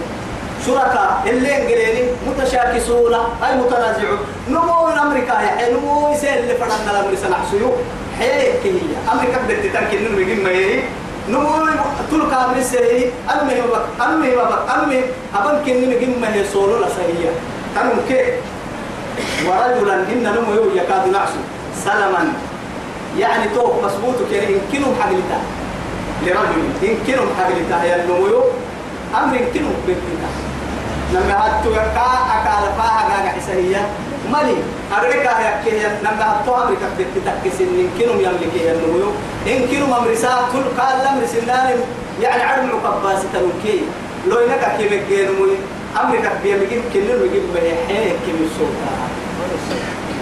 شركاء 0.66 1.22
اللي 1.26 1.57
انجليني 1.57 2.02
متشاكسون. 2.26 3.14
أي 3.14 3.57
متنازعون. 3.57 4.18
نمو 4.50 4.88
أمريكا 5.02 5.33
يا 5.33 5.72
نمو 5.72 6.12
يسال 6.12 6.38
اللي 6.38 6.54
فرنا 6.54 6.90
الامر 6.90 7.14
سنع 7.22 7.37
سيو 7.50 7.72
هيك 8.18 8.62
هي. 8.64 8.80
أمريكا 9.12 9.38
بدت 9.48 9.66
تترك 9.66 9.94
إنه 9.94 10.20
يجي 10.20 10.35
ما 10.42 10.50
هي 10.50 10.83
نمو 11.28 11.48
تلك 12.11 12.33
أمر 12.33 12.61
سي 12.62 13.11
أمي 13.33 13.54
بابا 13.61 13.80
أمي 14.04 14.30
بابا 14.37 14.59
أمي. 14.74 15.00
أبن 15.35 15.64
كن 15.66 15.90
نجي 15.90 16.07
ما 16.07 16.35
هي 16.35 16.44
سولو 16.52 16.76
لا 16.80 16.88
سهيه 16.88 17.30
تنم 17.74 18.00
كي. 18.09 18.22
ورجلا 19.46 19.94
إن 19.94 20.22
نمو 20.37 20.52
يكاد 20.74 21.09
نعسو 21.12 21.40
سلما. 21.85 22.33
يعني 23.18 23.44
تو 23.54 23.72
مسبوط 23.85 24.14
كده 24.30 24.42
يمكنهم 24.42 24.94
حقلته 25.00 25.38
لرجل. 26.26 26.62
يمكنهم 26.82 27.28
حقلته 27.38 27.84
يا 27.84 27.96
النمو 28.04 28.42
أمر 29.14 29.34
يمكنهم 29.37 29.74
بنتنا 29.87 30.28
لما 31.12 31.34
هاتو 31.34 31.70
يكا 31.70 32.08
أكال 32.37 32.64
فاها 32.78 33.00
قاقع 33.08 33.32
حسنية 33.38 33.82
مالي؟ 34.32 34.56
أريكا 34.98 35.32
يكيه 35.48 35.98
لما 36.02 36.24
هاتو 36.30 36.54
أمريك 36.62 36.78
بنت 36.98 37.14
تكسن 37.26 37.68
يمكنهم 37.80 38.18
يملكيه 38.20 38.72
النمو 38.72 39.10
يمكنهم 39.46 39.92
أمرسا 39.94 40.48
كل 40.52 40.64
قال 40.80 40.96
لم 41.06 41.26
سنان 41.26 41.76
يعني 42.22 42.42
عدم 42.42 42.68
عقباسة 42.70 43.24
تنكي 43.32 43.80
لو 44.28 44.37
إنك 44.38 44.76
كي 44.78 44.84
مكين 44.84 45.28
موي 45.38 45.56
أمريكا 46.00 46.30
بيمكن 46.42 46.80
كنن 46.92 47.20
ويجيب 47.20 47.42
به 47.54 47.66
حيك 47.88 48.16
كم 48.26 48.38
السلطة 48.44 48.92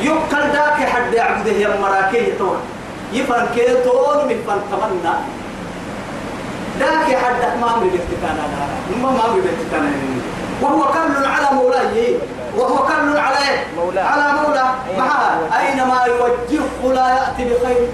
يقل 0.02 0.52
ذاك 0.52 0.88
حد 0.88 1.14
يعبده 1.14 1.52
يا 1.52 1.80
مراكيه 1.80 2.38
طول 2.38 2.56
يفن 3.12 3.46
كيتون 3.54 4.18
من 4.28 4.38
فن 4.46 4.60
تمنى 4.70 5.14
ذاك 6.78 7.16
حدك 7.24 7.52
ما 7.60 7.76
أمري 7.76 7.90
بيتكانا 7.90 8.42
ما 9.02 9.10
ما 9.10 9.24
أمري 9.30 9.40
بيتكانا 9.40 9.90
وهو 10.62 10.82
كل 10.92 11.26
على 11.26 11.46
مولاي 11.56 12.16
وهو 12.56 12.78
كل 12.86 13.16
على 13.18 13.36
إيه؟ 13.36 13.66
مولاه. 13.76 14.04
على 14.04 14.26
مولاه. 14.42 14.74
معها 14.98 15.38
أينما 15.60 15.98
يوجهه 16.06 16.94
لا 16.94 17.08
يأتي 17.08 17.44
بخير. 17.44 17.88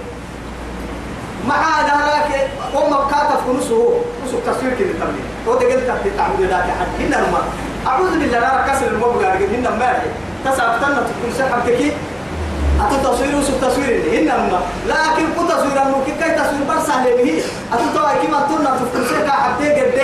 مع 1.49 1.63
ذلك 1.81 2.51
وما 2.75 2.97
كاتف 3.11 3.41
كنسه. 3.47 4.01
نسو 4.25 4.37
تصوير 4.47 4.75
كده 4.79 4.93
تبلي 5.01 5.23
هو 5.49 5.55
ده 5.55 5.67
قلت 5.67 5.91
في 6.03 6.11
تعبد 6.17 6.41
ذاك 6.41 6.69
حد. 6.81 6.91
هنا 7.01 7.19
ما 7.33 7.41
أعوذ 7.87 8.11
بالله. 8.11 8.39
لا 8.39 8.73
كسر 8.73 8.87
المبلغ 8.87 9.33
هنا 9.55 9.71
ما 9.71 9.93
تسعة 10.45 10.79
تنا 10.81 11.01
تكون 11.09 11.31
سحب 11.39 11.71
كي 11.79 11.93
أتو 12.81 12.97
تصوير 13.13 13.37
وسو 13.37 13.53
تصوير 13.63 13.88
هنا 14.31 14.49
ما 14.53 14.61
لكن 14.87 15.27
كو 15.37 15.47
تصوير 15.47 15.83
أنه 15.83 16.03
كي 16.07 16.13
كي 16.13 16.31
تصوير 16.31 16.65
بس 16.71 16.87
سهل 16.87 17.17
به. 17.17 17.43
أتو 17.73 17.85
توا 17.95 18.13
كي 18.21 18.29
ما 18.29 18.41
تنا 18.49 18.71
تكون 18.77 19.05
سحب 19.11 19.29
حد 19.29 19.63
قد 19.63 19.99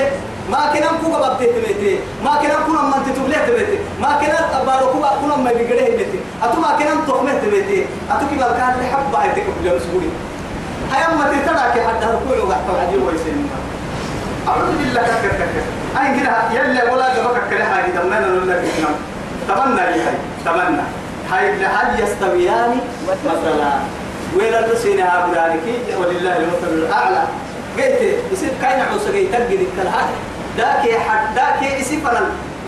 ما 0.50 0.58
كنا 0.72 0.88
كوبا 1.02 1.18
بابتي 1.18 1.46
تبيتي 1.46 1.98
ما 2.24 2.32
كنا 2.40 2.54
كنا 2.66 2.82
من 2.82 3.00
تتبلي 3.06 3.36
تبيتي 3.46 3.78
ما 4.00 4.10
كنا 4.20 4.62
بارو 4.66 4.86
كوبا 4.92 5.10
كنا 5.20 5.36
ما 5.36 5.52
بيجريه 5.52 5.88
تبيتي 5.94 6.18
أتو 6.42 6.60
ما 6.60 6.70
كنا 6.78 6.94
تخمه 7.08 7.38
تبيتي 7.42 7.86
أتو 8.10 8.24
كي 8.30 8.36
بالكان 8.36 8.74
لحب 8.80 9.14
هاي 9.14 9.28
تكبر 9.36 9.76
مسؤولي. 9.76 10.10
هاي 10.92 11.04
أما 11.04 11.24
تترك 11.24 11.86
حتى 11.86 12.06
ركوع 12.06 12.38
وقت 12.48 12.66
عجيب 12.80 13.02
ويسين 13.06 13.48
أعوذ 14.48 14.78
بالله. 14.78 15.02
كك 15.02 15.30
كك 15.40 15.54
أي 16.00 16.20
كده 16.20 16.32
يلا 16.52 16.92
ولا 16.92 17.14
جبك 17.16 17.50
كده 17.50 17.64
هاي. 17.64 17.92
دمنا 17.92 18.26
ولا 18.26 18.56
كنا 18.62 18.90
تمنى 19.48 19.82
لي 19.92 20.00
هاي. 20.04 20.16
تمنى. 20.44 20.82
هاي 21.30 21.66
هل 21.76 22.02
يستويان 22.02 22.80
مثلا. 23.08 23.72
وين 24.38 24.54
الرسين 24.54 25.00
هابرانك 25.00 25.66
ولله 25.98 26.36
المثل 26.36 26.72
الأعلى 26.72 27.22
قلت 27.78 28.00
يصير 28.32 28.50
كاين 28.62 28.80
عوسى 28.80 29.12
جاي 29.12 29.26
تجد 29.26 29.60
الكلام 29.68 30.08
ذاك 30.56 30.98
حد 31.08 31.34
ذاك 31.34 31.80
يسفل 31.80 32.16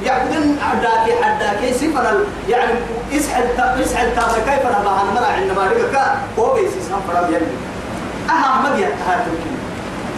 يعبدن 0.04 0.56
ذاك 0.82 1.22
حد 1.22 1.42
ذاك 1.42 1.62
يسفل 1.62 2.24
يعني 2.48 2.72
اسحل 3.16 3.44
اسحل 3.84 4.14
تابع 4.16 4.32
كيف 4.32 4.66
أنا 4.66 4.78
بها 4.84 5.04
مرا 5.14 5.26
عندما 5.26 5.62
رجع 5.66 6.14
هو 6.38 6.54
بيسيس 6.54 6.90
هم 6.92 7.00
فرام 7.08 7.34
يلي. 7.34 7.46
أهم 8.30 8.64
مبيا 8.64 8.88
هاتوكي 9.08 9.56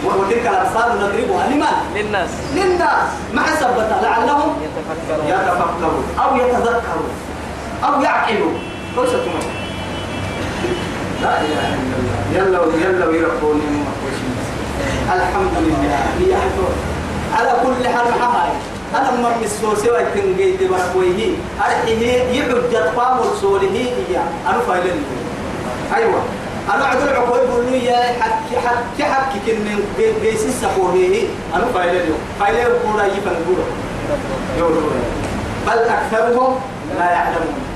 وتلك 0.05 0.47
الأمثال 0.47 0.99
نضربها 0.99 1.47
لمن؟ 1.47 1.65
للناس. 1.95 2.29
للناس. 2.55 3.09
ما 3.33 3.41
حسبتها 3.41 4.01
لعلهم 4.01 4.57
يتفكرون. 4.63 5.27
يتفكرون. 5.27 6.03
أو 6.19 6.35
يتذكرون. 6.35 7.11
أو 7.83 8.01
يعقلون. 8.01 8.59
كويس 8.95 9.09
تمام. 9.09 9.68
لا 11.21 11.33
إله 11.41 11.67
إلا 11.75 11.95
الله. 11.99 12.19
يلا 12.35 12.59
يلا 12.89 13.05
ويربوني 13.05 13.69
الحمد 15.15 15.53
لله. 15.65 15.99
هي 16.19 16.33
على 17.37 17.51
كل 17.63 17.87
حال 17.87 18.07
هاي 18.21 18.51
أنا 18.95 19.11
ما 19.21 19.29
مسلو 19.43 19.75
سوى 19.75 20.01
تنجيد 20.15 20.59
بركويه 20.71 21.33
أرحيه 21.61 22.23
يحجد 22.33 22.75
قام 22.97 23.17
رسوله 23.19 23.75
إياه 24.09 24.27
أنا 24.49 24.59
فايلين 24.67 25.03
أيوة. 25.95 26.21
أنا 26.73 26.85
عدل 26.85 27.09
عقوي 27.09 27.47
بقول 27.47 27.65
له 27.65 27.77
يا 27.77 27.97
حك 28.21 28.49
حك 28.65 29.01
حك 29.01 29.31
كن 29.45 30.13
جيس 30.21 30.45
السحوريه 30.45 31.27
أنا 31.55 31.65
فايلين 31.73 32.13
فايلين 32.39 32.63
بقول 32.63 32.99
أي 33.01 33.11
بنقول 33.25 33.61
يقولون 34.57 34.91
بل 35.67 35.79
أكثرهم 35.79 36.55
لا 36.99 37.11
يعلمون. 37.11 37.68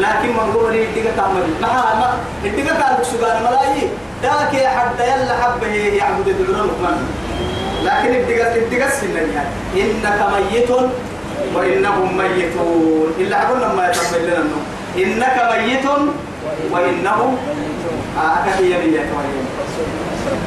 لكن 0.00 0.28
من 0.28 0.72
لي 0.72 0.84
الدقة 0.84 1.16
تعمل. 1.16 1.46
ما 1.62 1.68
ما 1.68 2.18
الدقة 2.44 2.80
تعمل 2.80 3.06
سجان 3.06 3.42
ملايين. 3.42 3.90
ذاك 4.22 4.54
يا 4.54 4.68
حد 4.68 5.00
يلا 5.00 5.42
حبه 5.42 5.74
يعبد 6.00 6.28
الدرون 6.28 6.70
من 6.82 6.96
لكن 7.84 8.10
الدقة 8.14 8.86
السنة 8.86 9.20
يعني. 9.34 9.54
إنك 9.76 10.20
ميت 10.34 10.70
وإنهم 11.54 12.16
ميتون. 12.16 13.12
إلا 13.18 13.36
عقولنا 13.36 13.74
ما 13.74 13.88
يتقبل 13.88 14.26
لنا 14.26 14.58
إنك 14.96 15.36
ميت 15.52 15.86
وإنهم 16.70 17.36
أكثر 18.18 18.64
يمين 18.64 18.98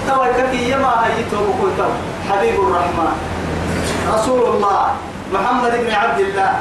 توا 0.08 0.28
كثير 0.38 0.80
ما 0.80 1.06
هيتوا 1.06 1.48
بقول 1.48 1.72
حبيب 2.30 2.54
الرحمن. 2.60 3.16
رسول 4.14 4.42
الله 4.56 4.88
محمد 5.34 5.72
بن 5.72 5.92
عبد 5.92 6.20
الله. 6.20 6.54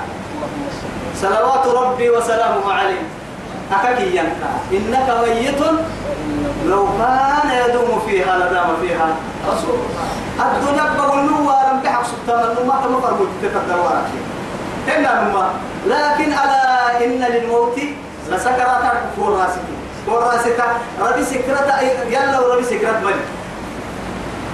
صلوات 1.23 1.67
ربي 1.67 2.11
وسلامه 2.11 2.73
عليه. 2.73 3.03
أكاكي 3.73 4.17
ينكا 4.17 4.51
إنك 4.73 5.09
ميت. 5.23 5.61
لو 6.67 6.87
كان 6.99 7.49
يدوم 7.65 8.03
فيها 8.07 8.37
لدام 8.37 8.69
فيها 8.83 9.09
رسول 9.49 9.75
الله. 9.75 10.07
الدنيا 10.39 10.85
بقول 10.99 11.27
له 11.27 11.37
ولم 11.41 11.81
تحق 11.85 12.03
سلطان 12.05 12.51
النوم 12.51 12.67
ما 12.69 12.77
تمطر 12.85 13.15
مجتك 13.15 13.57
إلا 14.89 15.11
نما 15.23 15.51
لكن 15.87 16.33
ألا 16.33 17.05
إن 17.05 17.21
للموت 17.33 17.79
لسكرات 18.31 18.85
كفور 19.17 19.31
راسك. 19.39 19.65
كفور 20.07 20.23
راسك. 20.23 20.59
ربي 21.01 21.25
سكرت 21.25 21.69
يلا 22.11 22.41
وربي 22.41 22.65
سكرت 22.65 22.99
بني 23.03 23.25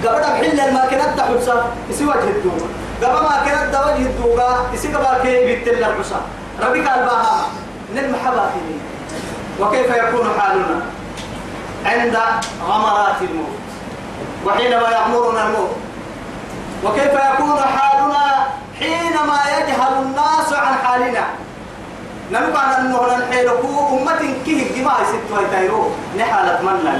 قبل 0.05 0.21
محل 0.21 0.59
الماكينات 0.59 1.17
تحبسا 1.17 1.65
يسوى 1.89 2.07
وجه 2.07 2.29
قبل 3.03 3.23
ما 3.23 3.43
كانت 3.45 3.75
وجه 3.75 4.05
الدوغا 4.05 4.69
يسوى 4.73 4.91
باكي 4.91 5.45
بيتل 5.45 5.85
ربي 6.61 6.81
قال 6.87 7.05
باها 7.05 7.45
نلمحبا 7.95 8.49
فيه 8.53 8.79
وكيف 9.65 9.89
يكون 9.95 10.29
حالنا؟ 10.39 10.81
عند 11.85 12.17
غمرات 12.67 13.21
الموت. 13.21 13.57
وحينما 14.45 14.89
يأمرنا 14.89 15.43
الموت. 15.47 15.75
وكيف 16.83 17.13
يكون 17.13 17.59
حالنا؟ 17.77 18.47
حينما 18.79 19.39
يجهل 19.57 19.93
الناس 20.01 20.53
عن 20.53 20.73
حالنا. 20.83 21.23
نبقى 22.31 22.79
أنه 22.81 23.17
نحيلكو 23.17 23.97
أمة 23.97 24.33
كيه 24.45 24.81
جماعة 24.81 25.03
ستة 25.03 25.39
ويتايرو 25.39 25.91
نحالة 26.19 26.61
من 26.61 26.79
لا 26.83 26.93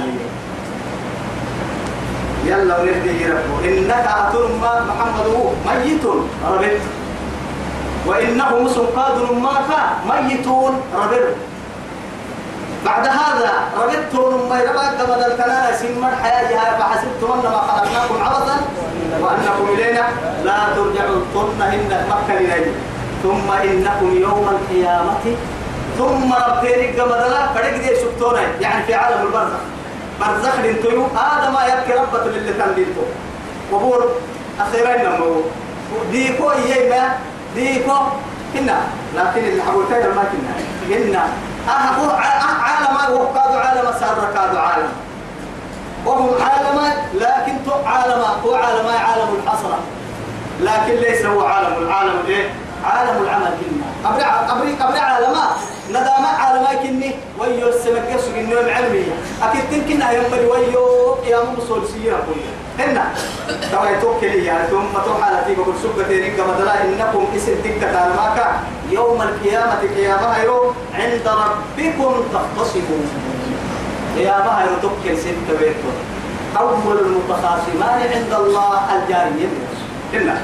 يلا 2.46 2.80
ونهدي 2.80 3.26
ربه 3.26 3.58
إنك 3.64 4.06
ما 4.62 4.72
محمد 4.88 5.26
هو 5.36 5.50
ميت 5.66 6.04
ربط 6.50 6.80
وإنه 8.06 8.68
سنقاد 8.74 9.18
معك 9.32 9.70
ميتون 10.06 10.80
ربط 10.94 11.34
بعد 12.84 13.06
هذا 13.06 13.52
ربطتم 13.80 14.48
ما 14.48 14.60
يربى 14.60 14.86
قبل 15.00 15.20
الكلام 15.32 15.74
سمر 15.80 16.12
حياة 16.22 16.78
فحسبتم 16.78 17.32
أنما 17.32 17.60
خلقناكم 17.68 18.22
عبثا 18.22 18.56
وأنكم 19.20 19.66
إلينا 19.74 20.04
لا 20.44 20.58
ترجعون. 20.76 21.24
ثم 21.34 21.62
إن 21.62 22.06
مكة 22.10 22.38
إليه 22.38 22.72
ثم 23.22 23.52
إنكم 23.52 24.16
يوم 24.20 24.48
القيامة. 24.48 25.24
ثم 25.98 26.32
ربتين 26.32 27.00
قبل 27.00 27.10
لا 27.10 27.52
فرق 27.54 27.76
دي 27.76 27.96
شفتونا 27.96 28.40
يعني 28.60 28.84
في 28.84 28.94
عالم 28.94 29.26
البرزخ. 29.26 29.62
برزخ 30.20 30.58
لنتيو 30.58 31.06
هذا 31.06 31.50
ما 31.50 31.66
يبكي 31.66 31.92
ربة 32.00 32.24
للي 32.30 32.52
تنبيتو 32.52 33.04
وبور 33.72 34.10
أخيرا 34.60 34.96
نمو. 35.02 35.42
ديكو 36.12 36.50
إيما 36.50 37.18
ديكو. 37.54 37.96
هنا 38.54 38.78
لكن 39.16 39.44
اللي 39.44 39.62
حقول 39.62 39.84
كيف 39.84 40.06
ما 40.06 40.24
كنا. 40.30 40.54
هنا 40.96 41.28
أهو 41.68 42.10
عالم. 42.10 43.14
وقادوا 43.14 43.60
عالم 43.60 43.86
سار 44.00 44.30
كادوا 44.34 44.60
عالم. 44.60 44.92
وهم 46.06 46.28
عالم 46.42 46.92
لكن 47.14 47.52
تو 47.66 47.72
عالم. 47.86 48.22
هو 48.44 48.54
عالم 48.54 48.86
عالم 48.86 49.28
الحسرة 49.42 49.78
لكن 50.60 50.94
ليس 51.00 51.26
هو 51.26 51.40
عالم. 51.46 51.82
العالم 51.82 52.22
إيه؟ 52.28 52.50
عالم 52.84 53.22
العمل 53.24 53.52
كنا 53.60 53.88
أبرع 54.10 54.52
أبرع 54.52 54.88
أبرع 54.88 55.00
عالمات 55.00 55.56
ندامة 55.90 56.28
عالمات 56.28 56.78
كني. 56.82 57.10
ويو 57.38 57.68
السمك 57.68 58.06
يسوق 58.14 58.36
النوم 58.36 58.68
علمية 58.76 59.14
أكيد 59.42 59.64
تمكن 59.70 60.00
يوم 60.16 60.24
بدي 60.32 60.46
ويو. 60.46 61.16
يا 61.26 61.38
مصول 61.56 61.88
سيرة 61.88 62.20
كلها 62.26 62.54
هنا. 62.78 63.04
توا 63.72 63.88
يتوكل 63.90 64.26
يا 64.26 64.66
ثم 64.70 64.92
تو 65.04 65.14
حالتي. 65.22 65.54
بقول 65.54 65.74
سبة 65.82 66.02
تيرين 66.08 66.36
كما 66.36 66.52
دلا 66.58 66.84
إنكم 66.84 67.26
اسم 67.36 67.54
دكة 67.64 67.92
ماك 68.16 68.38
يوم 68.90 69.22
القيامة 69.22 69.80
قيامة 69.96 70.28
هيرو 70.36 70.72
عند 70.94 71.26
ربكم 71.26 72.12
تختصمون. 72.34 73.06
قيامة 74.16 74.50
هيرو 74.58 74.76
توكل 74.82 75.18
ست 75.18 75.48
بيتو 75.60 75.90
أول 76.60 76.98
المتخاصمان 76.98 78.00
عند 78.14 78.32
الله 78.40 78.80
الجاريين 78.94 79.52
هنا. 80.12 80.36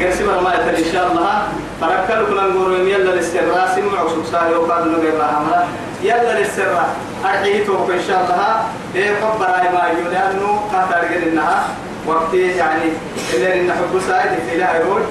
قرسي 0.00 0.24
ما 0.24 0.32
إن 0.78 0.92
شاء 0.92 1.06
الله. 1.12 1.42
فركلوا 1.80 2.26
كنا 2.28 2.42
نقول 2.42 2.88
يلا 2.88 3.10
للسر 3.10 3.40
سمع 3.76 4.02
وسبساري 4.02 4.54
وقال 4.54 4.92
له 4.92 4.98
غير 4.98 5.20
رحمة 5.20 5.64
يلا 6.02 6.40
للسر 6.40 6.82
أرحيه 7.24 7.66
توك 7.66 7.90
إن 7.90 8.02
شاء 8.08 8.20
الله. 8.24 8.62
ليه 8.94 9.14
خبر 9.20 9.46
أي 9.46 9.68
ما 9.74 9.82
لأنه 10.12 10.60
قاتل 10.72 11.08
قد 11.14 11.22
إنها 11.32 11.64
وقت 12.06 12.34
يعني؟ 12.34 12.88
اللي 13.34 13.60
إن 13.60 13.72
حب 13.72 14.00
سايد 14.08 14.32
في 14.50 14.56
لا 14.56 14.76
يقول. 14.76 15.02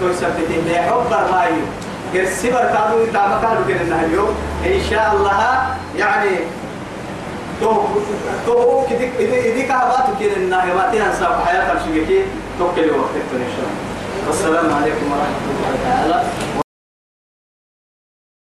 توسف 0.00 0.36
في 0.36 0.60
ليه 0.68 0.90
خبر 0.90 1.20
ما 1.32 1.44
ما 3.28 3.36
قالوا 3.48 3.64
قد 3.64 3.80
إنها 3.86 4.04
اليوم 4.04 4.34
إن 4.66 4.80
شاء 4.90 5.14
الله 5.16 5.40
يعني 5.96 6.30
تو 7.62 7.72
تو 8.46 8.82
كديك 8.90 9.12
إذا 9.18 9.36
إذا 9.36 9.62
كهباتك 9.62 10.18
كده 10.20 10.36
النهاية 10.36 10.74
ما 10.74 10.90
تنسى 10.92 11.26
حياتك 11.46 11.78
شو 11.84 11.94
كده 11.94 12.24
توكل 12.58 12.90
وقتك 12.90 13.28
إن 13.34 13.52
شاء 13.56 13.66
الله 14.60 14.74
عليكم 14.74 15.06
ورحمة 15.12 15.42
الله 15.50 15.78
تعالى 15.84 16.61